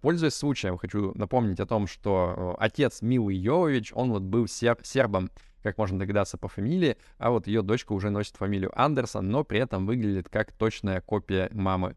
Пользуясь 0.02 0.36
случаем, 0.36 0.78
хочу 0.78 1.14
напомнить 1.16 1.62
о 1.62 1.66
том, 1.66 1.88
что 1.88 2.56
отец 2.60 3.02
Милы 3.02 3.34
Йовович, 3.34 3.92
он 3.94 4.12
вот 4.12 4.24
был 4.24 4.48
серб, 4.48 4.80
сербом, 4.84 5.30
как 5.66 5.80
можно 5.80 5.98
догадаться 5.98 6.38
по 6.38 6.48
фамилии, 6.48 6.96
а 7.18 7.32
вот 7.32 7.48
ее 7.48 7.64
дочка 7.64 7.94
уже 7.94 8.12
носит 8.12 8.38
фамилию 8.38 8.72
Андерсон, 8.80 9.30
но 9.30 9.44
при 9.44 9.60
этом 9.60 9.88
выглядит 9.88 10.30
как 10.30 10.52
точная 10.52 11.02
копия 11.02 11.50
мамы. 11.52 11.96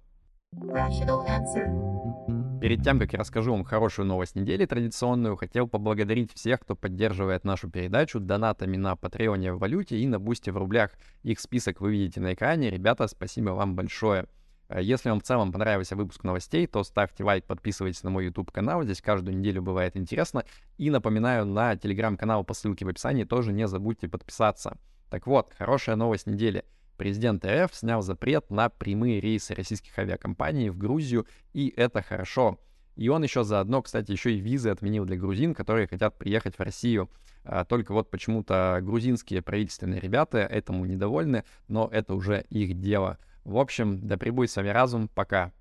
Перед 2.63 2.83
тем, 2.83 2.99
как 2.99 3.13
я 3.13 3.19
расскажу 3.19 3.53
вам 3.53 3.65
хорошую 3.65 4.07
новость 4.07 4.37
недели 4.37 4.65
традиционную, 4.65 5.37
хотел 5.37 5.69
поблагодарить 5.69 6.33
всех, 6.33 6.61
кто 6.61 6.75
поддерживает 6.75 7.45
нашу 7.45 7.71
передачу 7.71 8.21
донатами 8.21 8.79
на 8.79 8.97
Патреоне 8.97 9.53
в 9.53 9.59
валюте 9.59 9.99
и 9.99 10.07
на 10.07 10.19
Бусте 10.19 10.51
в 10.51 10.57
рублях. 10.57 10.93
Их 11.23 11.39
список 11.39 11.83
вы 11.83 11.93
видите 11.93 12.21
на 12.21 12.33
экране. 12.33 12.71
Ребята, 12.71 13.07
спасибо 13.07 13.51
вам 13.51 13.77
большое. 13.77 14.27
Э, 14.69 14.81
если 14.83 15.09
вам 15.09 15.21
в 15.21 15.25
целом 15.25 15.53
понравился 15.53 15.97
выпуск 15.97 16.25
новостей, 16.25 16.67
то 16.67 16.85
ставьте 16.85 17.25
лайк, 17.25 17.45
подписывайтесь 17.45 18.03
на 18.03 18.11
мой 18.11 18.27
YouTube 18.27 18.51
канал, 18.51 18.83
здесь 18.83 19.01
каждую 19.01 19.37
неделю 19.37 19.63
бывает 19.63 19.97
интересно. 19.97 20.45
И 20.77 20.91
напоминаю, 20.91 21.47
на 21.47 21.77
телеграм-канал 21.77 22.45
по 22.45 22.55
ссылке 22.55 22.85
в 22.85 22.89
описании 22.89 23.25
тоже 23.25 23.53
не 23.53 23.67
забудьте 23.67 24.09
подписаться. 24.09 24.77
Так 25.11 25.27
вот, 25.27 25.53
хорошая 25.57 25.97
новость 25.97 26.27
недели. 26.27 26.65
Президент 26.97 27.47
РФ 27.47 27.75
снял 27.75 28.03
запрет 28.03 28.51
на 28.51 28.69
прямые 28.69 29.21
рейсы 29.21 29.55
российских 29.55 29.97
авиакомпаний 29.99 30.69
в 30.69 30.77
Грузию, 30.77 31.27
и 31.53 31.73
это 31.77 32.03
хорошо. 32.03 32.59
И 32.97 33.09
он 33.09 33.23
еще 33.23 33.45
заодно, 33.45 33.81
кстати, 33.81 34.11
еще 34.11 34.33
и 34.33 34.41
визы 34.41 34.71
отменил 34.71 35.05
для 35.05 35.17
грузин, 35.17 35.55
которые 35.55 35.87
хотят 35.87 36.19
приехать 36.19 36.57
в 36.57 36.61
Россию. 36.61 37.09
А, 37.45 37.65
только 37.65 37.93
вот 37.93 38.11
почему-то 38.11 38.81
грузинские 38.83 39.41
правительственные 39.41 40.01
ребята 40.01 40.39
этому 40.39 40.85
недовольны, 40.85 41.45
но 41.69 41.89
это 41.93 42.15
уже 42.15 42.45
их 42.51 42.81
дело. 42.81 43.19
В 43.49 43.57
общем, 43.57 44.07
да 44.07 44.19
пребудет 44.19 44.51
с 44.51 44.57
вами 44.57 44.69
разум. 44.69 45.09
Пока. 45.09 45.53